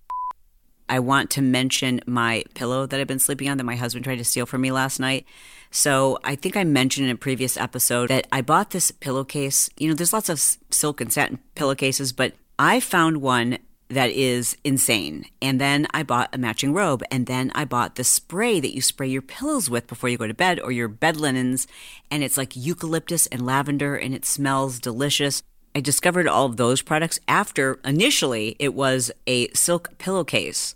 I 0.90 0.98
want 0.98 1.30
to 1.30 1.42
mention 1.42 2.02
my 2.06 2.44
pillow 2.52 2.84
that 2.84 3.00
I've 3.00 3.06
been 3.06 3.18
sleeping 3.18 3.48
on 3.48 3.56
that 3.56 3.64
my 3.64 3.76
husband 3.76 4.04
tried 4.04 4.16
to 4.16 4.26
steal 4.26 4.44
from 4.44 4.60
me 4.60 4.70
last 4.70 5.00
night. 5.00 5.24
So 5.70 6.18
I 6.22 6.34
think 6.34 6.54
I 6.54 6.64
mentioned 6.64 7.06
in 7.06 7.14
a 7.14 7.16
previous 7.16 7.56
episode 7.56 8.10
that 8.10 8.26
I 8.30 8.42
bought 8.42 8.70
this 8.70 8.90
pillowcase. 8.90 9.70
You 9.78 9.88
know, 9.88 9.94
there's 9.94 10.12
lots 10.12 10.28
of 10.28 10.38
silk 10.70 11.00
and 11.00 11.10
satin 11.10 11.38
pillowcases, 11.54 12.12
but 12.12 12.34
I 12.58 12.78
found 12.78 13.22
one 13.22 13.58
that 13.88 14.10
is 14.10 14.56
insane. 14.64 15.26
And 15.40 15.60
then 15.60 15.86
I 15.92 16.02
bought 16.02 16.34
a 16.34 16.38
matching 16.38 16.72
robe, 16.74 17.02
and 17.10 17.26
then 17.26 17.50
I 17.54 17.64
bought 17.64 17.94
the 17.94 18.04
spray 18.04 18.60
that 18.60 18.74
you 18.74 18.82
spray 18.82 19.08
your 19.08 19.22
pillows 19.22 19.70
with 19.70 19.86
before 19.86 20.10
you 20.10 20.18
go 20.18 20.26
to 20.26 20.34
bed 20.34 20.60
or 20.60 20.72
your 20.72 20.88
bed 20.88 21.16
linens. 21.16 21.66
And 22.10 22.22
it's 22.22 22.36
like 22.36 22.54
eucalyptus 22.54 23.26
and 23.28 23.44
lavender, 23.44 23.96
and 23.96 24.14
it 24.14 24.24
smells 24.24 24.78
delicious. 24.78 25.42
I 25.74 25.80
discovered 25.80 26.26
all 26.26 26.46
of 26.46 26.56
those 26.56 26.82
products 26.82 27.20
after 27.28 27.78
initially 27.84 28.56
it 28.58 28.74
was 28.74 29.10
a 29.26 29.48
silk 29.48 29.96
pillowcase 29.98 30.74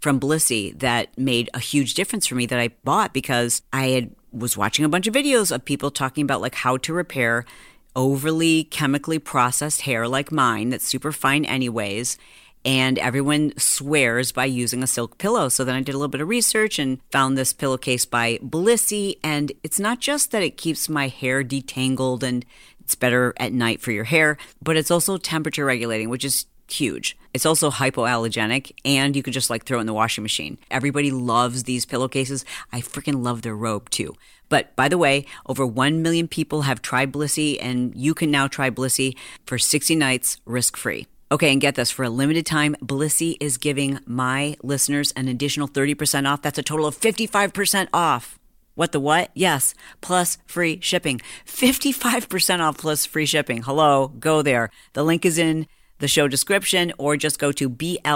from 0.00 0.20
Blissy 0.20 0.78
that 0.78 1.16
made 1.18 1.50
a 1.54 1.58
huge 1.58 1.94
difference 1.94 2.26
for 2.26 2.34
me 2.34 2.46
that 2.46 2.60
I 2.60 2.68
bought 2.84 3.12
because 3.12 3.62
I 3.72 3.88
had 3.88 4.10
was 4.32 4.56
watching 4.56 4.84
a 4.84 4.88
bunch 4.88 5.06
of 5.06 5.14
videos 5.14 5.54
of 5.54 5.64
people 5.64 5.90
talking 5.90 6.22
about 6.22 6.40
like 6.40 6.56
how 6.56 6.76
to 6.78 6.92
repair 6.92 7.44
overly 7.96 8.64
chemically 8.64 9.18
processed 9.18 9.82
hair 9.82 10.08
like 10.08 10.32
mine 10.32 10.70
that's 10.70 10.86
super 10.86 11.12
fine 11.12 11.44
anyways 11.44 12.18
and 12.64 12.98
everyone 12.98 13.52
swears 13.58 14.32
by 14.32 14.46
using 14.46 14.82
a 14.82 14.86
silk 14.86 15.18
pillow. 15.18 15.48
So 15.48 15.64
then 15.64 15.74
I 15.74 15.82
did 15.82 15.94
a 15.94 15.98
little 15.98 16.08
bit 16.08 16.20
of 16.20 16.28
research 16.28 16.78
and 16.78 16.98
found 17.10 17.36
this 17.36 17.52
pillowcase 17.52 18.06
by 18.06 18.38
Blissy. 18.38 19.18
And 19.22 19.52
it's 19.62 19.78
not 19.78 20.00
just 20.00 20.30
that 20.30 20.42
it 20.42 20.56
keeps 20.56 20.88
my 20.88 21.08
hair 21.08 21.44
detangled 21.44 22.22
and 22.22 22.44
it's 22.80 22.94
better 22.94 23.34
at 23.38 23.52
night 23.52 23.80
for 23.80 23.92
your 23.92 24.04
hair, 24.04 24.36
but 24.62 24.76
it's 24.76 24.90
also 24.90 25.16
temperature 25.16 25.64
regulating, 25.64 26.08
which 26.08 26.24
is 26.24 26.46
huge. 26.68 27.16
It's 27.32 27.46
also 27.46 27.70
hypoallergenic 27.70 28.72
and 28.84 29.14
you 29.14 29.22
could 29.22 29.34
just 29.34 29.50
like 29.50 29.64
throw 29.64 29.78
it 29.78 29.82
in 29.82 29.86
the 29.86 29.92
washing 29.92 30.22
machine. 30.22 30.58
Everybody 30.70 31.10
loves 31.10 31.64
these 31.64 31.84
pillowcases. 31.84 32.44
I 32.72 32.80
freaking 32.80 33.22
love 33.22 33.42
their 33.42 33.56
robe 33.56 33.90
too. 33.90 34.14
But 34.48 34.74
by 34.76 34.88
the 34.88 34.98
way, 34.98 35.26
over 35.46 35.66
1 35.66 36.02
million 36.02 36.28
people 36.28 36.62
have 36.62 36.82
tried 36.82 37.12
Blissy, 37.12 37.58
and 37.60 37.94
you 37.96 38.14
can 38.14 38.30
now 38.30 38.46
try 38.46 38.70
Blissy 38.70 39.16
for 39.46 39.58
60 39.58 39.96
nights 39.96 40.38
risk 40.44 40.76
free. 40.76 41.06
Okay, 41.34 41.50
and 41.50 41.60
get 41.60 41.74
this 41.74 41.90
for 41.90 42.04
a 42.04 42.10
limited 42.10 42.46
time, 42.46 42.76
Blissy 42.80 43.36
is 43.40 43.58
giving 43.58 43.98
my 44.06 44.56
listeners 44.62 45.10
an 45.16 45.26
additional 45.26 45.66
30% 45.66 46.30
off. 46.30 46.42
That's 46.42 46.60
a 46.60 46.62
total 46.62 46.86
of 46.86 46.96
55% 46.96 47.88
off. 47.92 48.38
What 48.76 48.92
the 48.92 49.00
what? 49.00 49.32
Yes, 49.34 49.74
plus 50.00 50.38
free 50.46 50.78
shipping. 50.80 51.20
55% 51.44 52.60
off 52.60 52.78
plus 52.78 53.04
free 53.04 53.26
shipping. 53.26 53.62
Hello, 53.64 54.12
go 54.20 54.42
there. 54.42 54.70
The 54.92 55.02
link 55.02 55.24
is 55.24 55.36
in 55.36 55.66
the 55.98 56.06
show 56.06 56.28
description 56.28 56.92
or 56.98 57.16
just 57.16 57.40
go 57.40 57.50
to 57.50 57.68
B-L-I-S-S-Y 57.68 58.14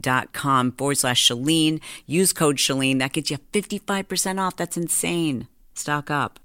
dot 0.00 0.32
com 0.32 0.72
forward 0.72 0.98
slash 0.98 1.28
Chalene. 1.28 1.80
Use 2.06 2.32
code 2.32 2.56
Chalene. 2.56 2.98
That 2.98 3.12
gets 3.12 3.30
you 3.30 3.38
55% 3.52 4.40
off. 4.40 4.56
That's 4.56 4.76
insane. 4.76 5.46
Stock 5.74 6.10
up. 6.10 6.40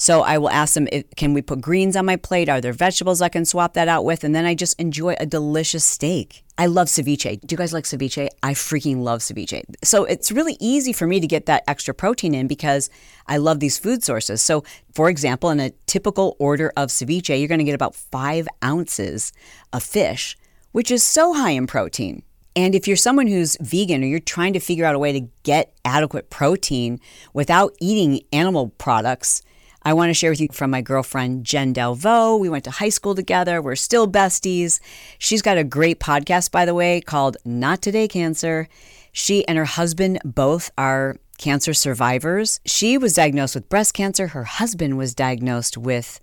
So 0.00 0.22
I 0.22 0.38
will 0.38 0.50
ask 0.50 0.74
them, 0.74 0.86
can 1.16 1.34
we 1.34 1.42
put 1.42 1.60
greens 1.60 1.96
on 1.96 2.06
my 2.06 2.14
plate? 2.14 2.48
Are 2.48 2.60
there 2.60 2.72
vegetables 2.72 3.20
I 3.20 3.28
can 3.28 3.44
swap 3.44 3.74
that 3.74 3.88
out 3.88 4.04
with? 4.04 4.22
And 4.22 4.32
then 4.32 4.44
I 4.46 4.54
just 4.54 4.78
enjoy 4.80 5.16
a 5.18 5.26
delicious 5.26 5.84
steak. 5.84 6.44
I 6.56 6.66
love 6.66 6.86
ceviche. 6.86 7.40
Do 7.40 7.52
you 7.52 7.56
guys 7.56 7.72
like 7.72 7.82
ceviche? 7.82 8.28
I 8.44 8.54
freaking 8.54 9.02
love 9.02 9.20
ceviche. 9.20 9.60
So 9.82 10.04
it's 10.04 10.30
really 10.30 10.56
easy 10.60 10.92
for 10.92 11.08
me 11.08 11.18
to 11.18 11.26
get 11.26 11.46
that 11.46 11.64
extra 11.66 11.92
protein 11.94 12.32
in 12.32 12.46
because 12.46 12.90
I 13.26 13.38
love 13.38 13.58
these 13.58 13.76
food 13.76 14.04
sources. 14.04 14.40
So, 14.40 14.62
for 14.94 15.10
example, 15.10 15.50
in 15.50 15.58
a 15.58 15.70
typical 15.86 16.36
order 16.38 16.72
of 16.76 16.90
ceviche, 16.90 17.36
you're 17.36 17.48
going 17.48 17.58
to 17.58 17.64
get 17.64 17.74
about 17.74 17.96
five 17.96 18.46
ounces 18.64 19.32
of 19.72 19.82
fish, 19.82 20.36
which 20.70 20.92
is 20.92 21.02
so 21.02 21.34
high 21.34 21.50
in 21.50 21.66
protein. 21.66 22.22
And 22.54 22.74
if 22.74 22.86
you're 22.86 22.96
someone 22.96 23.26
who's 23.26 23.56
vegan 23.60 24.02
or 24.02 24.06
you're 24.06 24.20
trying 24.20 24.52
to 24.52 24.60
figure 24.60 24.84
out 24.84 24.94
a 24.94 24.98
way 24.98 25.12
to 25.12 25.28
get 25.42 25.74
adequate 25.84 26.30
protein 26.30 27.00
without 27.32 27.74
eating 27.80 28.20
animal 28.32 28.70
products, 28.78 29.42
I 29.88 29.94
want 29.94 30.10
to 30.10 30.14
share 30.14 30.28
with 30.28 30.40
you 30.42 30.48
from 30.52 30.70
my 30.70 30.82
girlfriend, 30.82 31.44
Jen 31.44 31.72
Delvaux. 31.72 32.38
We 32.38 32.50
went 32.50 32.64
to 32.64 32.70
high 32.70 32.90
school 32.90 33.14
together. 33.14 33.62
We're 33.62 33.74
still 33.74 34.06
besties. 34.06 34.80
She's 35.16 35.40
got 35.40 35.56
a 35.56 35.64
great 35.64 35.98
podcast, 35.98 36.50
by 36.50 36.66
the 36.66 36.74
way, 36.74 37.00
called 37.00 37.38
Not 37.42 37.80
Today 37.80 38.06
Cancer. 38.06 38.68
She 39.12 39.48
and 39.48 39.56
her 39.56 39.64
husband 39.64 40.18
both 40.26 40.70
are 40.76 41.16
cancer 41.38 41.72
survivors. 41.72 42.60
She 42.66 42.98
was 42.98 43.14
diagnosed 43.14 43.54
with 43.54 43.70
breast 43.70 43.94
cancer. 43.94 44.26
Her 44.26 44.44
husband 44.44 44.98
was 44.98 45.14
diagnosed 45.14 45.78
with 45.78 46.20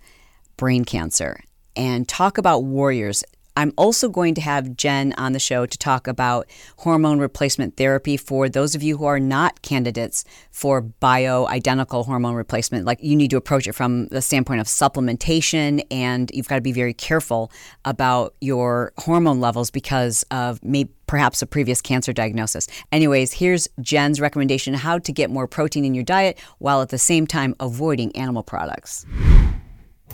brain 0.57 0.85
cancer. 0.85 1.39
And 1.75 2.07
talk 2.07 2.37
about 2.37 2.65
warriors. 2.65 3.23
I'm 3.57 3.73
also 3.77 4.09
going 4.09 4.35
to 4.35 4.41
have 4.41 4.75
Jen 4.75 5.13
on 5.17 5.33
the 5.33 5.39
show 5.39 5.65
to 5.65 5.77
talk 5.77 6.07
about 6.07 6.47
hormone 6.77 7.19
replacement 7.19 7.77
therapy 7.77 8.17
for 8.17 8.49
those 8.49 8.75
of 8.75 8.83
you 8.83 8.97
who 8.97 9.05
are 9.05 9.19
not 9.19 9.61
candidates 9.61 10.25
for 10.51 10.81
bioidentical 10.81 12.05
hormone 12.05 12.35
replacement. 12.35 12.85
Like 12.85 13.01
you 13.01 13.15
need 13.15 13.31
to 13.31 13.37
approach 13.37 13.67
it 13.67 13.73
from 13.73 14.07
the 14.07 14.21
standpoint 14.21 14.61
of 14.61 14.67
supplementation, 14.67 15.85
and 15.89 16.29
you've 16.33 16.47
got 16.47 16.55
to 16.55 16.61
be 16.61 16.71
very 16.71 16.93
careful 16.93 17.51
about 17.85 18.35
your 18.41 18.91
hormone 18.97 19.39
levels 19.39 19.71
because 19.71 20.23
of 20.31 20.63
maybe 20.63 20.91
perhaps 21.07 21.41
a 21.41 21.45
previous 21.45 21.81
cancer 21.81 22.11
diagnosis. 22.11 22.67
Anyways, 22.91 23.33
here's 23.33 23.67
Jen's 23.79 24.19
recommendation 24.19 24.73
how 24.73 24.97
to 24.99 25.11
get 25.11 25.29
more 25.29 25.47
protein 25.47 25.85
in 25.85 25.93
your 25.93 26.03
diet 26.03 26.39
while 26.57 26.81
at 26.81 26.89
the 26.89 26.97
same 26.97 27.27
time 27.27 27.55
avoiding 27.59 28.15
animal 28.15 28.43
products. 28.43 29.05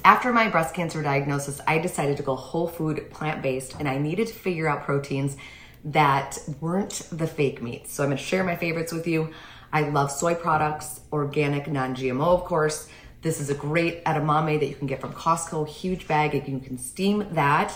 After 0.04 0.34
my 0.34 0.50
breast 0.50 0.74
cancer 0.74 1.04
diagnosis, 1.04 1.62
I 1.68 1.78
decided 1.78 2.18
to 2.18 2.24
go 2.24 2.36
whole 2.36 2.68
food, 2.68 3.12
plant 3.12 3.44
based, 3.44 3.76
and 3.80 3.88
I 3.88 4.00
needed 4.00 4.28
to 4.28 4.34
figure 4.34 4.68
out 4.68 4.84
proteins 4.84 5.38
that 5.86 6.40
weren't 6.60 7.04
the 7.12 7.28
fake 7.28 7.62
meats. 7.62 7.94
So 7.94 8.04
I'm 8.04 8.10
gonna 8.10 8.20
share 8.20 8.44
my 8.44 8.56
favorites 8.56 8.92
with 8.92 9.08
you. 9.08 9.32
I 9.72 9.82
love 9.82 10.12
soy 10.12 10.34
products, 10.34 11.02
organic, 11.12 11.68
non 11.68 11.96
GMO, 11.96 12.34
of 12.34 12.46
course. 12.46 12.90
This 13.22 13.40
is 13.40 13.52
a 13.52 13.54
great 13.54 14.04
edamame 14.06 14.60
that 14.60 14.66
you 14.66 14.76
can 14.76 14.88
get 14.88 15.02
from 15.02 15.14
Costco, 15.14 15.68
huge 15.68 16.08
bag, 16.08 16.34
and 16.34 16.48
you 16.48 16.60
can 16.60 16.80
steam 16.80 17.28
that. 17.32 17.74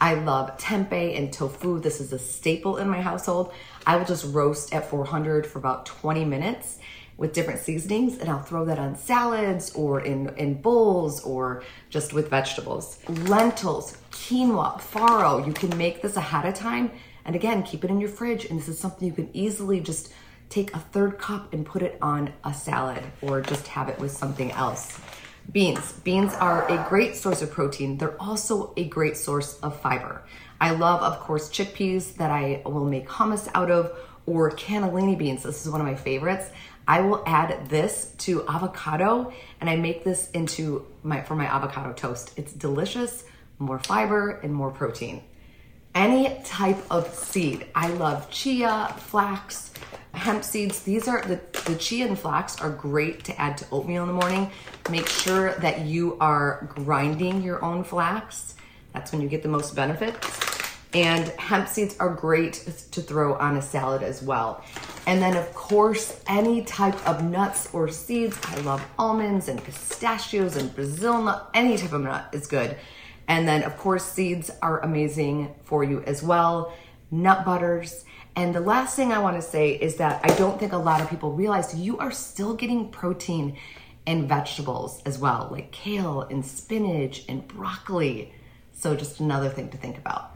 I 0.00 0.14
love 0.14 0.58
tempeh 0.58 1.16
and 1.16 1.32
tofu. 1.32 1.80
This 1.80 2.00
is 2.00 2.12
a 2.12 2.18
staple 2.18 2.76
in 2.78 2.88
my 2.88 3.00
household. 3.00 3.52
I 3.86 3.96
will 3.96 4.04
just 4.04 4.32
roast 4.34 4.74
at 4.74 4.90
400 4.90 5.46
for 5.46 5.58
about 5.58 5.86
20 5.86 6.24
minutes 6.24 6.78
with 7.18 7.34
different 7.34 7.60
seasonings 7.60 8.16
and 8.16 8.30
I'll 8.30 8.42
throw 8.42 8.64
that 8.64 8.78
on 8.78 8.96
salads 8.96 9.72
or 9.74 10.00
in, 10.00 10.30
in 10.36 10.62
bowls 10.62 11.20
or 11.22 11.64
just 11.90 12.14
with 12.14 12.30
vegetables. 12.30 13.00
Lentils, 13.08 13.98
quinoa, 14.12 14.80
farro, 14.80 15.44
you 15.46 15.52
can 15.52 15.76
make 15.76 16.00
this 16.00 16.16
ahead 16.16 16.46
of 16.46 16.54
time 16.54 16.92
and 17.26 17.36
again, 17.36 17.62
keep 17.64 17.84
it 17.84 17.90
in 17.90 18.00
your 18.00 18.08
fridge 18.08 18.46
and 18.46 18.58
this 18.58 18.68
is 18.68 18.78
something 18.78 19.06
you 19.06 19.12
can 19.12 19.28
easily 19.34 19.80
just 19.80 20.12
take 20.48 20.72
a 20.74 20.78
third 20.78 21.18
cup 21.18 21.52
and 21.52 21.66
put 21.66 21.82
it 21.82 21.98
on 22.00 22.32
a 22.44 22.54
salad 22.54 23.04
or 23.20 23.42
just 23.42 23.66
have 23.66 23.88
it 23.88 23.98
with 23.98 24.12
something 24.12 24.52
else. 24.52 24.98
Beans. 25.50 25.92
Beans 26.04 26.34
are 26.34 26.70
a 26.70 26.86
great 26.88 27.16
source 27.16 27.42
of 27.42 27.50
protein. 27.50 27.98
They're 27.98 28.20
also 28.20 28.72
a 28.76 28.84
great 28.84 29.16
source 29.16 29.58
of 29.60 29.80
fiber. 29.80 30.22
I 30.60 30.70
love, 30.70 31.02
of 31.02 31.20
course, 31.20 31.48
chickpeas 31.48 32.14
that 32.16 32.30
I 32.30 32.62
will 32.64 32.84
make 32.84 33.08
hummus 33.08 33.48
out 33.54 33.70
of 33.70 33.98
or 34.26 34.50
cannellini 34.50 35.16
beans. 35.16 35.42
This 35.42 35.64
is 35.64 35.72
one 35.72 35.80
of 35.80 35.86
my 35.86 35.94
favorites. 35.94 36.50
I 36.88 37.02
will 37.02 37.22
add 37.26 37.68
this 37.68 38.14
to 38.20 38.48
avocado 38.48 39.30
and 39.60 39.68
I 39.68 39.76
make 39.76 40.04
this 40.04 40.30
into 40.30 40.86
my 41.02 41.20
for 41.20 41.36
my 41.36 41.44
avocado 41.44 41.92
toast. 41.92 42.32
It's 42.36 42.52
delicious, 42.52 43.24
more 43.58 43.78
fiber 43.78 44.40
and 44.42 44.54
more 44.54 44.70
protein. 44.70 45.22
Any 45.94 46.40
type 46.44 46.78
of 46.90 47.12
seed. 47.12 47.66
I 47.74 47.88
love 47.88 48.30
chia, 48.30 48.94
flax, 48.98 49.72
hemp 50.14 50.42
seeds. 50.42 50.80
These 50.82 51.08
are 51.08 51.22
the, 51.22 51.38
the 51.66 51.76
chia 51.76 52.06
and 52.06 52.18
flax 52.18 52.58
are 52.58 52.70
great 52.70 53.22
to 53.24 53.38
add 53.38 53.58
to 53.58 53.66
oatmeal 53.70 54.04
in 54.04 54.08
the 54.08 54.14
morning. 54.14 54.50
Make 54.90 55.08
sure 55.08 55.52
that 55.54 55.80
you 55.80 56.16
are 56.20 56.70
grinding 56.74 57.42
your 57.42 57.62
own 57.62 57.84
flax. 57.84 58.54
That's 58.94 59.12
when 59.12 59.20
you 59.20 59.28
get 59.28 59.42
the 59.42 59.48
most 59.48 59.76
benefits. 59.76 60.57
And 60.94 61.28
hemp 61.38 61.68
seeds 61.68 61.96
are 61.98 62.08
great 62.08 62.54
to 62.92 63.02
throw 63.02 63.34
on 63.34 63.56
a 63.56 63.62
salad 63.62 64.02
as 64.02 64.22
well. 64.22 64.64
And 65.06 65.20
then, 65.20 65.36
of 65.36 65.52
course, 65.54 66.20
any 66.26 66.62
type 66.62 67.06
of 67.06 67.22
nuts 67.22 67.68
or 67.74 67.88
seeds. 67.88 68.38
I 68.44 68.56
love 68.60 68.84
almonds 68.98 69.48
and 69.48 69.62
pistachios 69.62 70.56
and 70.56 70.74
Brazil 70.74 71.22
nut. 71.22 71.50
Any 71.52 71.76
type 71.76 71.92
of 71.92 72.00
nut 72.00 72.28
is 72.32 72.46
good. 72.46 72.76
And 73.26 73.46
then, 73.46 73.62
of 73.64 73.76
course, 73.76 74.04
seeds 74.04 74.50
are 74.62 74.80
amazing 74.80 75.54
for 75.64 75.84
you 75.84 76.02
as 76.04 76.22
well. 76.22 76.72
Nut 77.10 77.44
butters. 77.44 78.06
And 78.34 78.54
the 78.54 78.60
last 78.60 78.96
thing 78.96 79.12
I 79.12 79.18
want 79.18 79.36
to 79.36 79.42
say 79.42 79.72
is 79.72 79.96
that 79.96 80.20
I 80.24 80.34
don't 80.36 80.58
think 80.58 80.72
a 80.72 80.78
lot 80.78 81.00
of 81.02 81.10
people 81.10 81.32
realize 81.32 81.74
you 81.74 81.98
are 81.98 82.12
still 82.12 82.54
getting 82.54 82.88
protein 82.88 83.58
in 84.06 84.26
vegetables 84.26 85.02
as 85.04 85.18
well, 85.18 85.48
like 85.50 85.70
kale 85.70 86.22
and 86.22 86.44
spinach 86.44 87.24
and 87.28 87.46
broccoli. 87.46 88.32
So, 88.72 88.94
just 88.94 89.20
another 89.20 89.48
thing 89.48 89.68
to 89.70 89.76
think 89.76 89.98
about. 89.98 90.30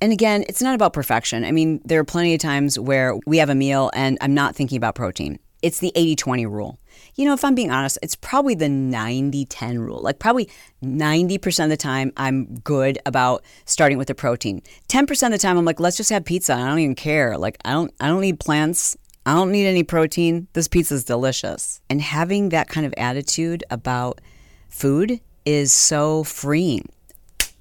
And 0.00 0.12
again, 0.12 0.44
it's 0.48 0.62
not 0.62 0.74
about 0.74 0.92
perfection. 0.92 1.44
I 1.44 1.52
mean, 1.52 1.80
there 1.84 2.00
are 2.00 2.04
plenty 2.04 2.34
of 2.34 2.40
times 2.40 2.78
where 2.78 3.16
we 3.26 3.38
have 3.38 3.50
a 3.50 3.54
meal 3.54 3.90
and 3.94 4.16
I'm 4.20 4.34
not 4.34 4.56
thinking 4.56 4.76
about 4.76 4.94
protein. 4.94 5.38
It's 5.62 5.78
the 5.78 5.92
80 5.94 6.16
20 6.16 6.46
rule. 6.46 6.78
You 7.16 7.26
know, 7.26 7.34
if 7.34 7.44
I'm 7.44 7.54
being 7.54 7.70
honest, 7.70 7.98
it's 8.02 8.14
probably 8.14 8.54
the 8.54 8.68
90 8.68 9.44
10 9.44 9.78
rule. 9.78 10.00
Like, 10.00 10.18
probably 10.18 10.48
90% 10.82 11.64
of 11.64 11.70
the 11.70 11.76
time, 11.76 12.12
I'm 12.16 12.54
good 12.60 12.98
about 13.04 13.44
starting 13.66 13.98
with 13.98 14.08
the 14.08 14.14
protein. 14.14 14.62
10% 14.88 15.26
of 15.26 15.32
the 15.32 15.38
time, 15.38 15.58
I'm 15.58 15.64
like, 15.64 15.80
let's 15.80 15.98
just 15.98 16.10
have 16.10 16.24
pizza. 16.24 16.54
I 16.54 16.66
don't 16.66 16.78
even 16.78 16.94
care. 16.94 17.36
Like, 17.36 17.58
I 17.64 17.72
don't, 17.72 17.92
I 18.00 18.08
don't 18.08 18.22
need 18.22 18.40
plants. 18.40 18.96
I 19.26 19.34
don't 19.34 19.52
need 19.52 19.66
any 19.66 19.82
protein. 19.82 20.48
This 20.54 20.66
pizza 20.66 20.94
is 20.94 21.04
delicious. 21.04 21.80
And 21.90 22.00
having 22.00 22.50
that 22.50 22.68
kind 22.68 22.86
of 22.86 22.94
attitude 22.96 23.64
about 23.70 24.20
food 24.70 25.20
is 25.44 25.72
so 25.72 26.24
freeing. 26.24 26.88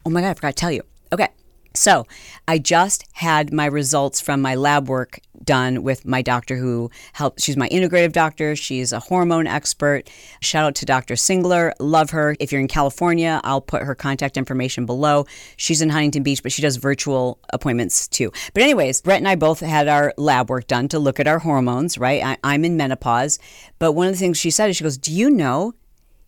Oh 0.06 0.10
my 0.10 0.22
God, 0.22 0.30
I 0.30 0.34
forgot 0.36 0.50
to 0.50 0.54
tell 0.54 0.72
you. 0.72 0.84
Okay. 1.12 1.28
So, 1.76 2.06
I 2.48 2.58
just 2.58 3.06
had 3.14 3.54
my 3.54 3.66
results 3.66 4.20
from 4.20 4.42
my 4.42 4.56
lab 4.56 4.90
work 4.90 5.20
done 5.44 5.84
with 5.84 6.06
my 6.06 6.22
doctor 6.22 6.58
who 6.58 6.90
helped. 7.14 7.42
She's 7.42 7.58
my 7.58 7.70
integrative 7.70 8.12
doctor. 8.12 8.56
She's 8.56 8.92
a 8.92 9.00
hormone 9.00 9.48
expert. 9.48 10.10
Shout 10.42 10.66
out 10.66 10.76
to 10.76 10.86
Dr. 10.86 11.14
Singler. 11.14 11.74
Love 11.80 12.10
her. 12.10 12.36
If 12.40 12.52
you're 12.52 12.62
in 12.62 12.68
California, 12.68 13.40
I'll 13.44 13.62
put 13.62 13.84
her 13.84 13.96
contact 13.96 14.36
information 14.36 14.86
below. 14.86 15.26
She's 15.58 15.82
in 15.82 15.90
Huntington 15.90 16.24
Beach, 16.24 16.44
but 16.44 16.52
she 16.52 16.62
does 16.62 16.78
virtual 16.78 17.40
appointments 17.54 18.08
too. 18.08 18.32
But, 18.54 18.64
anyways, 18.64 19.02
Brett 19.02 19.20
and 19.20 19.28
I 19.28 19.36
both 19.36 19.60
had 19.60 19.88
our 19.88 20.14
lab 20.18 20.50
work 20.50 20.68
done 20.68 20.88
to 20.90 21.00
look 21.00 21.20
at 21.20 21.28
our 21.28 21.40
hormones, 21.40 21.98
right? 21.98 22.24
I, 22.24 22.38
I'm 22.44 22.66
in 22.66 22.78
menopause. 22.78 23.40
But 23.78 23.94
one 23.94 24.08
of 24.08 24.14
the 24.14 24.20
things 24.20 24.38
she 24.38 24.52
said 24.52 24.70
is, 24.70 24.78
she 24.78 24.84
goes, 24.84 24.98
Do 24.98 25.14
you 25.14 25.30
know 25.30 25.74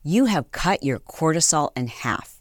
you 0.03 0.25
have 0.25 0.51
cut 0.51 0.83
your 0.83 0.99
cortisol 0.99 1.69
in 1.75 1.87
half? 1.87 2.40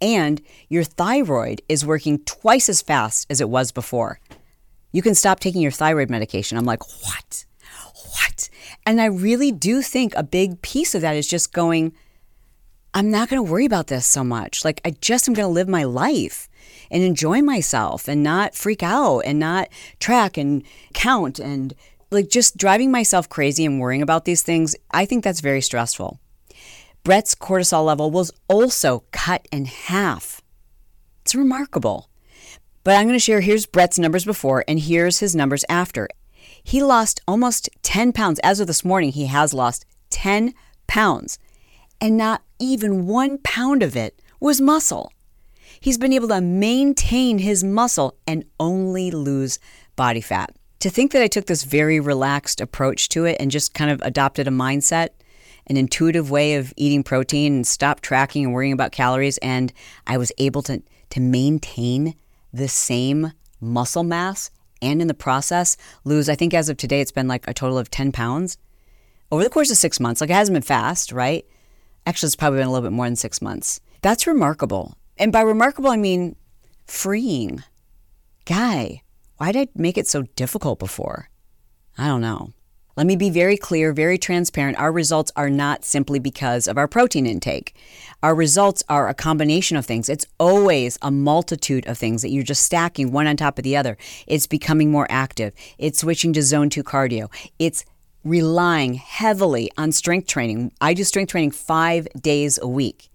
And 0.00 0.40
your 0.68 0.84
thyroid 0.84 1.62
is 1.68 1.86
working 1.86 2.18
twice 2.24 2.68
as 2.68 2.82
fast 2.82 3.26
as 3.30 3.40
it 3.40 3.48
was 3.48 3.72
before. 3.72 4.20
You 4.92 5.02
can 5.02 5.14
stop 5.14 5.40
taking 5.40 5.62
your 5.62 5.70
thyroid 5.70 6.10
medication. 6.10 6.58
I'm 6.58 6.64
like, 6.64 6.82
what? 7.04 7.44
What? 7.94 8.48
And 8.86 9.00
I 9.00 9.06
really 9.06 9.52
do 9.52 9.82
think 9.82 10.14
a 10.14 10.22
big 10.22 10.62
piece 10.62 10.94
of 10.94 11.02
that 11.02 11.16
is 11.16 11.28
just 11.28 11.52
going, 11.52 11.92
I'm 12.92 13.10
not 13.10 13.28
going 13.28 13.44
to 13.44 13.50
worry 13.50 13.66
about 13.66 13.86
this 13.86 14.06
so 14.06 14.24
much. 14.24 14.64
Like, 14.64 14.80
I 14.84 14.90
just 15.00 15.28
am 15.28 15.34
going 15.34 15.46
to 15.46 15.52
live 15.52 15.68
my 15.68 15.84
life 15.84 16.48
and 16.90 17.02
enjoy 17.02 17.40
myself 17.40 18.08
and 18.08 18.22
not 18.22 18.54
freak 18.54 18.82
out 18.82 19.20
and 19.20 19.38
not 19.38 19.68
track 20.00 20.36
and 20.36 20.64
count 20.92 21.38
and 21.38 21.74
like 22.10 22.28
just 22.28 22.56
driving 22.56 22.90
myself 22.90 23.28
crazy 23.28 23.64
and 23.64 23.80
worrying 23.80 24.02
about 24.02 24.24
these 24.24 24.42
things, 24.42 24.74
I 24.90 25.04
think 25.04 25.22
that's 25.22 25.40
very 25.40 25.60
stressful. 25.60 26.19
Brett's 27.02 27.34
cortisol 27.34 27.84
level 27.84 28.10
was 28.10 28.30
also 28.48 29.04
cut 29.10 29.46
in 29.50 29.64
half. 29.64 30.42
It's 31.22 31.34
remarkable. 31.34 32.10
But 32.84 32.96
I'm 32.96 33.04
going 33.04 33.14
to 33.14 33.18
share 33.18 33.40
here's 33.40 33.66
Brett's 33.66 33.98
numbers 33.98 34.24
before 34.24 34.64
and 34.68 34.80
here's 34.80 35.18
his 35.18 35.34
numbers 35.34 35.64
after. 35.68 36.08
He 36.62 36.82
lost 36.82 37.20
almost 37.26 37.68
10 37.82 38.12
pounds. 38.12 38.38
As 38.42 38.60
of 38.60 38.66
this 38.66 38.84
morning, 38.84 39.12
he 39.12 39.26
has 39.26 39.54
lost 39.54 39.86
10 40.10 40.54
pounds. 40.86 41.38
And 42.00 42.16
not 42.16 42.42
even 42.58 43.06
one 43.06 43.38
pound 43.38 43.82
of 43.82 43.96
it 43.96 44.20
was 44.38 44.60
muscle. 44.60 45.12
He's 45.80 45.98
been 45.98 46.12
able 46.12 46.28
to 46.28 46.40
maintain 46.40 47.38
his 47.38 47.64
muscle 47.64 48.16
and 48.26 48.44
only 48.58 49.10
lose 49.10 49.58
body 49.96 50.20
fat. 50.20 50.54
To 50.80 50.90
think 50.90 51.12
that 51.12 51.22
I 51.22 51.26
took 51.26 51.46
this 51.46 51.64
very 51.64 52.00
relaxed 52.00 52.60
approach 52.60 53.08
to 53.10 53.24
it 53.24 53.36
and 53.40 53.50
just 53.50 53.74
kind 53.74 53.90
of 53.90 54.00
adopted 54.02 54.48
a 54.48 54.50
mindset, 54.50 55.10
an 55.70 55.78
intuitive 55.78 56.30
way 56.30 56.56
of 56.56 56.74
eating 56.76 57.02
protein 57.02 57.54
and 57.54 57.66
stopped 57.66 58.02
tracking 58.02 58.44
and 58.44 58.52
worrying 58.52 58.74
about 58.74 58.92
calories, 58.92 59.38
and 59.38 59.72
I 60.06 60.18
was 60.18 60.32
able 60.36 60.62
to, 60.62 60.82
to 61.10 61.20
maintain 61.20 62.16
the 62.52 62.68
same 62.68 63.32
muscle 63.60 64.02
mass 64.02 64.50
and 64.82 65.00
in 65.00 65.08
the 65.08 65.14
process 65.14 65.76
lose, 66.04 66.28
I 66.28 66.34
think 66.34 66.54
as 66.54 66.68
of 66.68 66.76
today, 66.76 67.00
it's 67.00 67.12
been 67.12 67.28
like 67.28 67.46
a 67.46 67.54
total 67.54 67.78
of 67.78 67.90
10 67.90 68.12
pounds 68.12 68.58
over 69.30 69.44
the 69.44 69.50
course 69.50 69.70
of 69.70 69.76
six 69.76 70.00
months. 70.00 70.20
Like 70.20 70.30
it 70.30 70.34
hasn't 70.34 70.54
been 70.54 70.62
fast, 70.62 71.12
right? 71.12 71.46
Actually, 72.06 72.28
it's 72.28 72.36
probably 72.36 72.58
been 72.58 72.68
a 72.68 72.72
little 72.72 72.88
bit 72.88 72.94
more 72.94 73.06
than 73.06 73.16
six 73.16 73.42
months. 73.42 73.80
That's 74.02 74.26
remarkable. 74.26 74.96
And 75.18 75.32
by 75.32 75.42
remarkable, 75.42 75.90
I 75.90 75.96
mean 75.96 76.36
freeing. 76.86 77.62
Guy, 78.46 79.02
why 79.36 79.52
did 79.52 79.68
I 79.68 79.72
make 79.74 79.98
it 79.98 80.08
so 80.08 80.22
difficult 80.34 80.78
before? 80.78 81.28
I 81.98 82.06
don't 82.06 82.22
know. 82.22 82.52
Let 83.00 83.06
me 83.06 83.16
be 83.16 83.30
very 83.30 83.56
clear, 83.56 83.94
very 83.94 84.18
transparent. 84.18 84.78
Our 84.78 84.92
results 84.92 85.32
are 85.34 85.48
not 85.48 85.86
simply 85.86 86.18
because 86.18 86.68
of 86.68 86.76
our 86.76 86.86
protein 86.86 87.24
intake. 87.24 87.74
Our 88.22 88.34
results 88.34 88.84
are 88.90 89.08
a 89.08 89.14
combination 89.14 89.78
of 89.78 89.86
things. 89.86 90.10
It's 90.10 90.26
always 90.38 90.98
a 91.00 91.10
multitude 91.10 91.86
of 91.86 91.96
things 91.96 92.20
that 92.20 92.28
you're 92.28 92.42
just 92.42 92.62
stacking 92.62 93.10
one 93.10 93.26
on 93.26 93.38
top 93.38 93.56
of 93.58 93.64
the 93.64 93.74
other. 93.74 93.96
It's 94.26 94.46
becoming 94.46 94.90
more 94.90 95.06
active. 95.08 95.54
It's 95.78 96.00
switching 96.00 96.34
to 96.34 96.42
zone 96.42 96.68
two 96.68 96.84
cardio. 96.84 97.32
It's 97.58 97.86
relying 98.22 98.96
heavily 98.96 99.70
on 99.78 99.92
strength 99.92 100.28
training. 100.28 100.70
I 100.78 100.92
do 100.92 101.02
strength 101.02 101.30
training 101.30 101.52
five 101.52 102.06
days 102.20 102.58
a 102.60 102.68
week. 102.68 103.09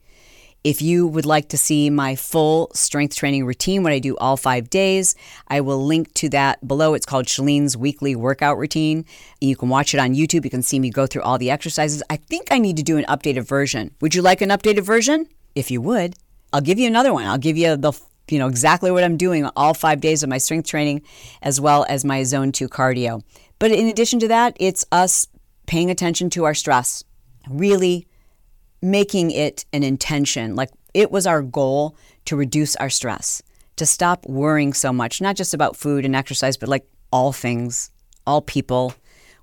If 0.66 0.82
you 0.82 1.06
would 1.06 1.28
like 1.28 1.50
to 1.50 1.60
see 1.60 1.92
my 1.92 2.16
full 2.16 2.72
strength 2.74 3.16
training 3.16 3.46
routine, 3.46 3.84
what 3.84 3.92
I 3.92 4.00
do 4.00 4.18
all 4.18 4.36
five 4.36 4.68
days, 4.68 5.14
I 5.48 5.62
will 5.62 5.86
link 5.86 6.12
to 6.16 6.30
that 6.30 6.68
below. 6.68 6.96
It's 6.96 7.06
called 7.06 7.28
Chalene's 7.28 7.78
weekly 7.78 8.16
workout 8.16 8.58
routine. 8.58 9.06
You 9.40 9.56
can 9.56 9.70
watch 9.70 9.94
it 9.94 10.00
on 10.00 10.16
YouTube. 10.16 10.44
You 10.44 10.50
can 10.50 10.64
see 10.64 10.80
me 10.80 10.90
go 10.90 11.06
through 11.06 11.22
all 11.22 11.38
the 11.38 11.52
exercises. 11.52 12.02
I 12.10 12.18
think 12.18 12.48
I 12.50 12.58
need 12.58 12.78
to 12.78 12.84
do 12.84 12.98
an 12.98 13.06
updated 13.06 13.48
version. 13.48 13.92
Would 14.02 14.16
you 14.16 14.24
like 14.24 14.42
an 14.42 14.50
updated 14.50 14.82
version? 14.82 15.28
If 15.54 15.70
you 15.70 15.82
would, 15.82 16.16
I'll 16.52 16.62
give 16.62 16.80
you 16.80 16.88
another 16.88 17.14
one. 17.14 17.26
I'll 17.26 17.38
give 17.38 17.58
you 17.58 17.78
the 17.78 17.94
you 18.32 18.40
know 18.40 18.48
exactly 18.48 18.90
what 18.90 19.04
I'm 19.04 19.18
doing 19.18 19.48
all 19.56 19.76
5 19.76 20.02
days 20.02 20.24
of 20.24 20.30
my 20.30 20.40
strength 20.40 20.68
training 20.68 21.04
as 21.44 21.62
well 21.62 21.86
as 21.88 22.04
my 22.04 22.24
zone 22.24 22.52
2 22.52 22.68
cardio. 22.70 23.22
But 23.60 23.72
in 23.72 23.86
addition 23.88 24.20
to 24.22 24.28
that, 24.30 24.58
it's 24.60 24.84
us 24.92 25.28
paying 25.68 25.92
attention 25.92 26.32
to 26.32 26.46
our 26.46 26.56
stress. 26.56 27.04
Really 27.48 28.08
making 28.82 29.32
it 29.32 29.66
an 29.74 29.84
intention. 29.84 30.56
Like 30.56 30.70
it 30.94 31.12
was 31.12 31.28
our 31.28 31.42
goal 31.42 31.96
to 32.26 32.36
reduce 32.36 32.76
our 32.78 32.90
stress, 32.90 33.42
to 33.76 33.86
stop 33.86 34.26
worrying 34.26 34.74
so 34.74 34.94
much, 34.94 35.22
not 35.22 35.36
just 35.36 35.54
about 35.54 35.76
food 35.76 36.06
and 36.06 36.16
exercise, 36.16 36.58
but 36.58 36.70
like 36.70 36.86
all 37.12 37.32
things, 37.32 37.92
all 38.26 38.42
people, 38.42 38.94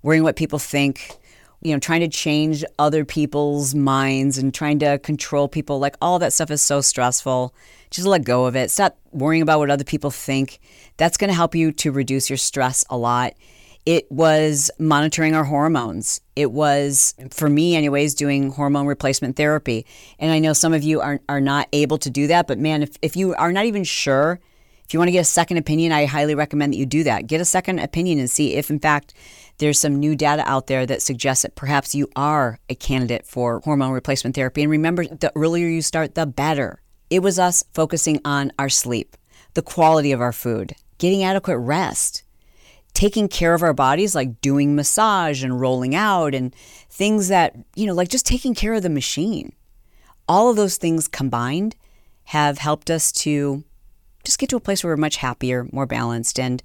worrying 0.03 0.23
what 0.23 0.37
people 0.37 0.59
think, 0.59 1.17
you 1.63 1.73
know, 1.73 1.79
trying 1.79 2.01
to 2.01 2.09
change 2.09 2.65
other 2.79 3.05
people's 3.05 3.75
minds 3.75 4.37
and 4.37 4.53
trying 4.53 4.81
to 4.81 4.99
control 4.99 5.47
people. 5.47 5.79
Like 5.79 5.97
all 6.03 6.19
that 6.19 6.33
stuff 6.33 6.51
is 6.51 6.61
so 6.61 6.81
stressful. 6.81 7.55
Just 7.91 8.07
let 8.07 8.25
go 8.25 8.47
of 8.47 8.57
it. 8.57 8.71
Stop 8.71 8.99
worrying 9.13 9.43
about 9.43 9.61
what 9.61 9.71
other 9.71 9.85
people 9.85 10.11
think. 10.11 10.59
That's 10.97 11.17
going 11.17 11.29
to 11.29 11.35
help 11.35 11.55
you 11.55 11.71
to 11.73 11.93
reduce 11.93 12.29
your 12.29 12.37
stress 12.37 12.85
a 12.91 12.97
lot. 12.97 13.35
It 13.85 14.11
was 14.13 14.71
monitoring 14.79 15.35
our 15.35 15.45
hormones. 15.45 16.21
It 16.37 16.53
was, 16.53 17.15
for 17.31 17.49
me, 17.49 17.75
anyways, 17.75 18.15
doing 18.15 18.53
hormone 18.53 18.87
replacement 18.87 19.37
therapy. 19.37 19.87
And 20.21 20.31
I 20.31 20.39
know 20.39 20.53
some 20.53 20.73
of 20.73 20.85
you 20.85 21.01
are, 21.01 21.21
are 21.29 21.41
not 21.41 21.69
able 21.73 21.99
to 21.99 22.11
do 22.11 22.29
that, 22.29 22.47
but 22.47 22.59
man, 22.59 22.83
if, 22.83 22.97
if 23.03 23.17
you 23.17 23.35
are 23.35 23.51
not 23.51 23.65
even 23.65 23.83
sure, 23.83 24.39
if 24.85 24.95
you 24.95 25.01
want 25.01 25.09
to 25.09 25.13
get 25.13 25.21
a 25.21 25.25
second 25.25 25.57
opinion, 25.57 25.91
I 25.91 26.05
highly 26.05 26.37
recommend 26.37 26.73
that 26.73 26.77
you 26.77 26.87
do 26.87 27.03
that. 27.05 27.27
Get 27.27 27.41
a 27.41 27.45
second 27.45 27.81
opinion 27.81 28.21
and 28.21 28.31
see 28.31 28.55
if, 28.55 28.71
in 28.71 28.79
fact, 28.79 29.15
there's 29.59 29.81
some 29.81 29.99
new 29.99 30.15
data 30.15 30.45
out 30.47 30.69
there 30.69 30.87
that 30.87 31.03
suggests 31.03 31.43
that 31.43 31.57
perhaps 31.57 31.95
you 31.95 32.09
are 32.15 32.61
a 32.69 32.77
candidate 32.77 33.27
for 33.27 33.61
hormone 33.65 33.93
replacement 33.93 34.37
therapy. 34.37 34.63
And 34.63 34.71
remember, 34.71 35.07
the 35.07 35.33
earlier 35.35 35.67
you 35.67 35.83
start, 35.83 36.15
the 36.15 36.27
better. 36.27 36.83
It 37.11 37.21
was 37.21 37.39
us 37.39 37.65
focusing 37.75 38.21
on 38.25 38.53
our 38.59 38.69
sleep, 38.69 39.17
the 39.55 39.63
quality 39.63 40.13
of 40.13 40.21
our 40.21 40.33
food, 40.33 40.75
getting 40.99 41.25
adequate 41.25 41.59
rest 41.59 42.22
taking 42.95 43.29
care 43.29 43.55
of 43.55 43.63
our 43.63 43.73
bodies, 43.73 44.15
like 44.15 44.41
doing 44.41 44.75
massage 44.75 45.43
and 45.43 45.61
rolling 45.61 45.95
out 45.95 46.35
and 46.35 46.55
things 46.91 47.29
that, 47.29 47.57
you 47.75 47.87
know, 47.87 47.95
like 47.95 48.09
just 48.09 48.27
taking 48.27 48.55
care 48.55 48.75
of 48.75 48.83
the 48.83 48.91
machine. 48.91 49.53
All 50.29 50.51
of 50.51 50.57
those 50.57 50.77
things 50.77 51.09
combined 51.09 51.77
have 52.25 52.59
helped 52.59 52.91
us 52.91 53.11
to 53.13 53.65
just 54.25 54.39
get 54.39 54.49
to 54.51 54.57
a 54.57 54.61
place 54.61 54.85
where 54.85 54.93
we're 54.93 54.99
much 54.99 55.17
happier, 55.17 55.67
more 55.73 55.87
balanced, 55.87 56.39
and 56.39 56.63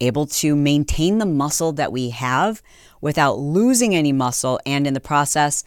able 0.00 0.26
to 0.26 0.56
maintain 0.56 1.18
the 1.18 1.26
muscle 1.26 1.72
that 1.72 1.92
we 1.92 2.10
have 2.10 2.62
without 3.00 3.38
losing 3.38 3.94
any 3.94 4.12
muscle 4.12 4.58
and 4.66 4.86
in 4.86 4.94
the 4.94 5.00
process 5.00 5.64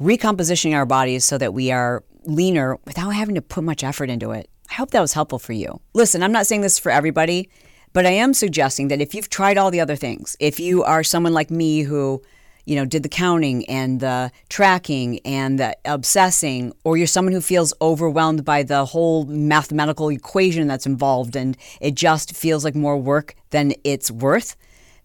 recompositioning 0.00 0.74
our 0.74 0.86
bodies 0.86 1.24
so 1.24 1.38
that 1.38 1.54
we 1.54 1.70
are 1.70 2.04
leaner 2.24 2.78
without 2.84 3.10
having 3.10 3.34
to 3.34 3.42
put 3.42 3.64
much 3.64 3.84
effort 3.84 4.10
into 4.10 4.32
it. 4.32 4.48
I 4.70 4.74
hope 4.74 4.90
that 4.90 5.00
was 5.00 5.12
helpful 5.12 5.38
for 5.38 5.52
you. 5.52 5.80
Listen, 5.92 6.22
I'm 6.22 6.32
not 6.32 6.46
saying 6.46 6.62
this 6.62 6.78
for 6.78 6.90
everybody. 6.90 7.48
But 7.94 8.06
I 8.06 8.10
am 8.10 8.34
suggesting 8.34 8.88
that 8.88 9.00
if 9.00 9.14
you've 9.14 9.30
tried 9.30 9.56
all 9.56 9.70
the 9.70 9.80
other 9.80 9.94
things, 9.94 10.36
if 10.40 10.58
you 10.58 10.82
are 10.82 11.04
someone 11.04 11.32
like 11.32 11.48
me 11.48 11.82
who, 11.82 12.20
you 12.66 12.74
know, 12.74 12.84
did 12.84 13.04
the 13.04 13.08
counting 13.08 13.64
and 13.66 14.00
the 14.00 14.32
tracking 14.48 15.20
and 15.24 15.60
the 15.60 15.76
obsessing, 15.84 16.72
or 16.82 16.96
you're 16.96 17.06
someone 17.06 17.32
who 17.32 17.40
feels 17.40 17.72
overwhelmed 17.80 18.44
by 18.44 18.64
the 18.64 18.84
whole 18.84 19.26
mathematical 19.26 20.08
equation 20.08 20.66
that's 20.66 20.86
involved 20.86 21.36
and 21.36 21.56
it 21.80 21.94
just 21.94 22.34
feels 22.34 22.64
like 22.64 22.74
more 22.74 22.98
work 22.98 23.36
than 23.50 23.74
it's 23.84 24.10
worth, 24.10 24.56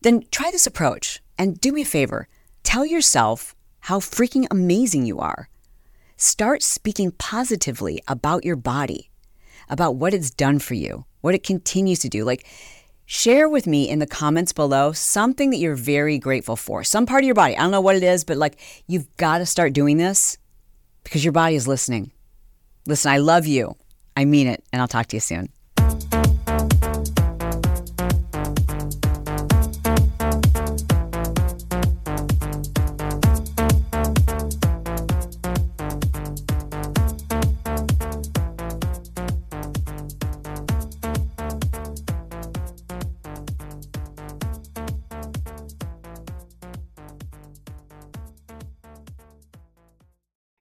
then 0.01 0.23
try 0.31 0.49
this 0.49 0.65
approach 0.65 1.21
and 1.37 1.61
do 1.61 1.71
me 1.71 1.83
a 1.83 1.85
favor. 1.85 2.27
Tell 2.63 2.87
yourself 2.87 3.55
how 3.81 3.99
freaking 3.99 4.47
amazing 4.49 5.05
you 5.05 5.19
are. 5.19 5.47
Start 6.17 6.63
speaking 6.63 7.11
positively 7.11 8.01
about 8.07 8.43
your 8.43 8.55
body, 8.55 9.11
about 9.69 9.95
what 9.95 10.15
it's 10.15 10.31
done 10.31 10.57
for 10.57 10.73
you, 10.73 11.05
what 11.21 11.35
it 11.35 11.43
continues 11.43 11.99
to 11.99 12.09
do. 12.09 12.23
Like, 12.23 12.47
Share 13.11 13.49
with 13.49 13.65
me 13.65 13.89
in 13.89 13.97
the 13.97 14.05
comments 14.05 14.53
below 14.53 14.91
something 14.91 15.49
that 15.49 15.57
you're 15.57 15.73
very 15.73 16.19
grateful 16.19 16.55
for. 16.55 16.83
Some 16.83 17.07
part 17.07 17.23
of 17.23 17.25
your 17.25 17.33
body. 17.33 17.57
I 17.57 17.61
don't 17.61 17.71
know 17.71 17.81
what 17.81 17.95
it 17.95 18.03
is, 18.03 18.23
but 18.23 18.37
like 18.37 18.59
you've 18.85 19.07
got 19.17 19.39
to 19.39 19.47
start 19.47 19.73
doing 19.73 19.97
this 19.97 20.37
because 21.03 21.25
your 21.25 21.31
body 21.31 21.55
is 21.55 21.67
listening. 21.67 22.11
Listen, 22.85 23.11
I 23.11 23.17
love 23.17 23.47
you. 23.47 23.75
I 24.15 24.25
mean 24.25 24.45
it, 24.45 24.63
and 24.71 24.79
I'll 24.79 24.87
talk 24.87 25.07
to 25.07 25.15
you 25.15 25.21
soon. 25.21 25.49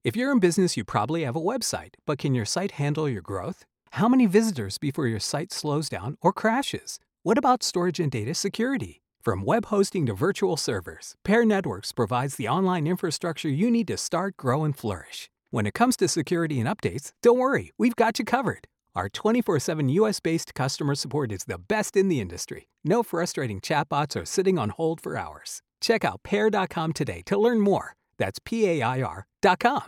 If 0.09 0.17
you're 0.17 0.33
in 0.33 0.39
business, 0.39 0.75
you 0.75 0.85
probably 0.85 1.23
have 1.25 1.37
a 1.37 1.49
website, 1.53 1.97
but 2.07 2.17
can 2.17 2.35
your 2.35 2.47
site 2.47 2.71
handle 2.81 3.11
your 3.11 3.21
growth? 3.21 3.67
How 3.91 4.09
many 4.09 4.25
visitors 4.25 4.79
before 4.79 5.07
your 5.07 5.21
site 5.21 5.53
slows 5.53 5.91
down 5.91 6.17
or 6.23 6.33
crashes? 6.33 6.99
What 7.25 7.37
about 7.37 7.63
storage 7.63 8.01
and 8.01 8.11
data 8.11 8.33
security? 8.33 9.03
From 9.21 9.45
web 9.45 9.67
hosting 9.67 10.07
to 10.07 10.15
virtual 10.15 10.57
servers, 10.57 11.15
Pair 11.25 11.45
Networks 11.45 11.93
provides 11.93 12.37
the 12.37 12.49
online 12.49 12.87
infrastructure 12.87 13.51
you 13.51 13.71
need 13.71 13.87
to 13.89 13.99
start, 13.99 14.39
grow, 14.39 14.65
and 14.65 14.75
flourish. 14.75 15.29
When 15.51 15.67
it 15.67 15.75
comes 15.75 15.95
to 15.99 16.09
security 16.09 16.59
and 16.59 16.67
updates, 16.67 17.13
don't 17.23 17.37
worry, 17.37 17.73
we've 17.77 17.95
got 17.95 18.19
you 18.19 18.25
covered. 18.25 18.67
Our 18.97 19.11
24 19.11 19.59
7 19.61 19.91
US 19.91 20.21
based 20.21 20.55
customer 20.55 20.95
support 20.95 21.33
is 21.33 21.45
the 21.45 21.59
best 21.59 21.99
in 21.99 22.09
the 22.09 22.23
industry. 22.23 22.71
No 22.83 23.03
frustrating 23.03 23.61
chatbots 23.61 24.17
or 24.19 24.25
sitting 24.25 24.59
on 24.59 24.71
hold 24.71 25.03
for 25.03 25.19
hours. 25.19 25.61
Check 25.83 26.03
out 26.03 26.23
pair.com 26.23 26.95
today 26.95 27.21
to 27.27 27.37
learn 27.37 27.61
more. 27.61 27.95
That's 28.17 28.39
P 28.43 28.67
A 28.67 28.81
I 28.81 29.03
R.com. 29.03 29.83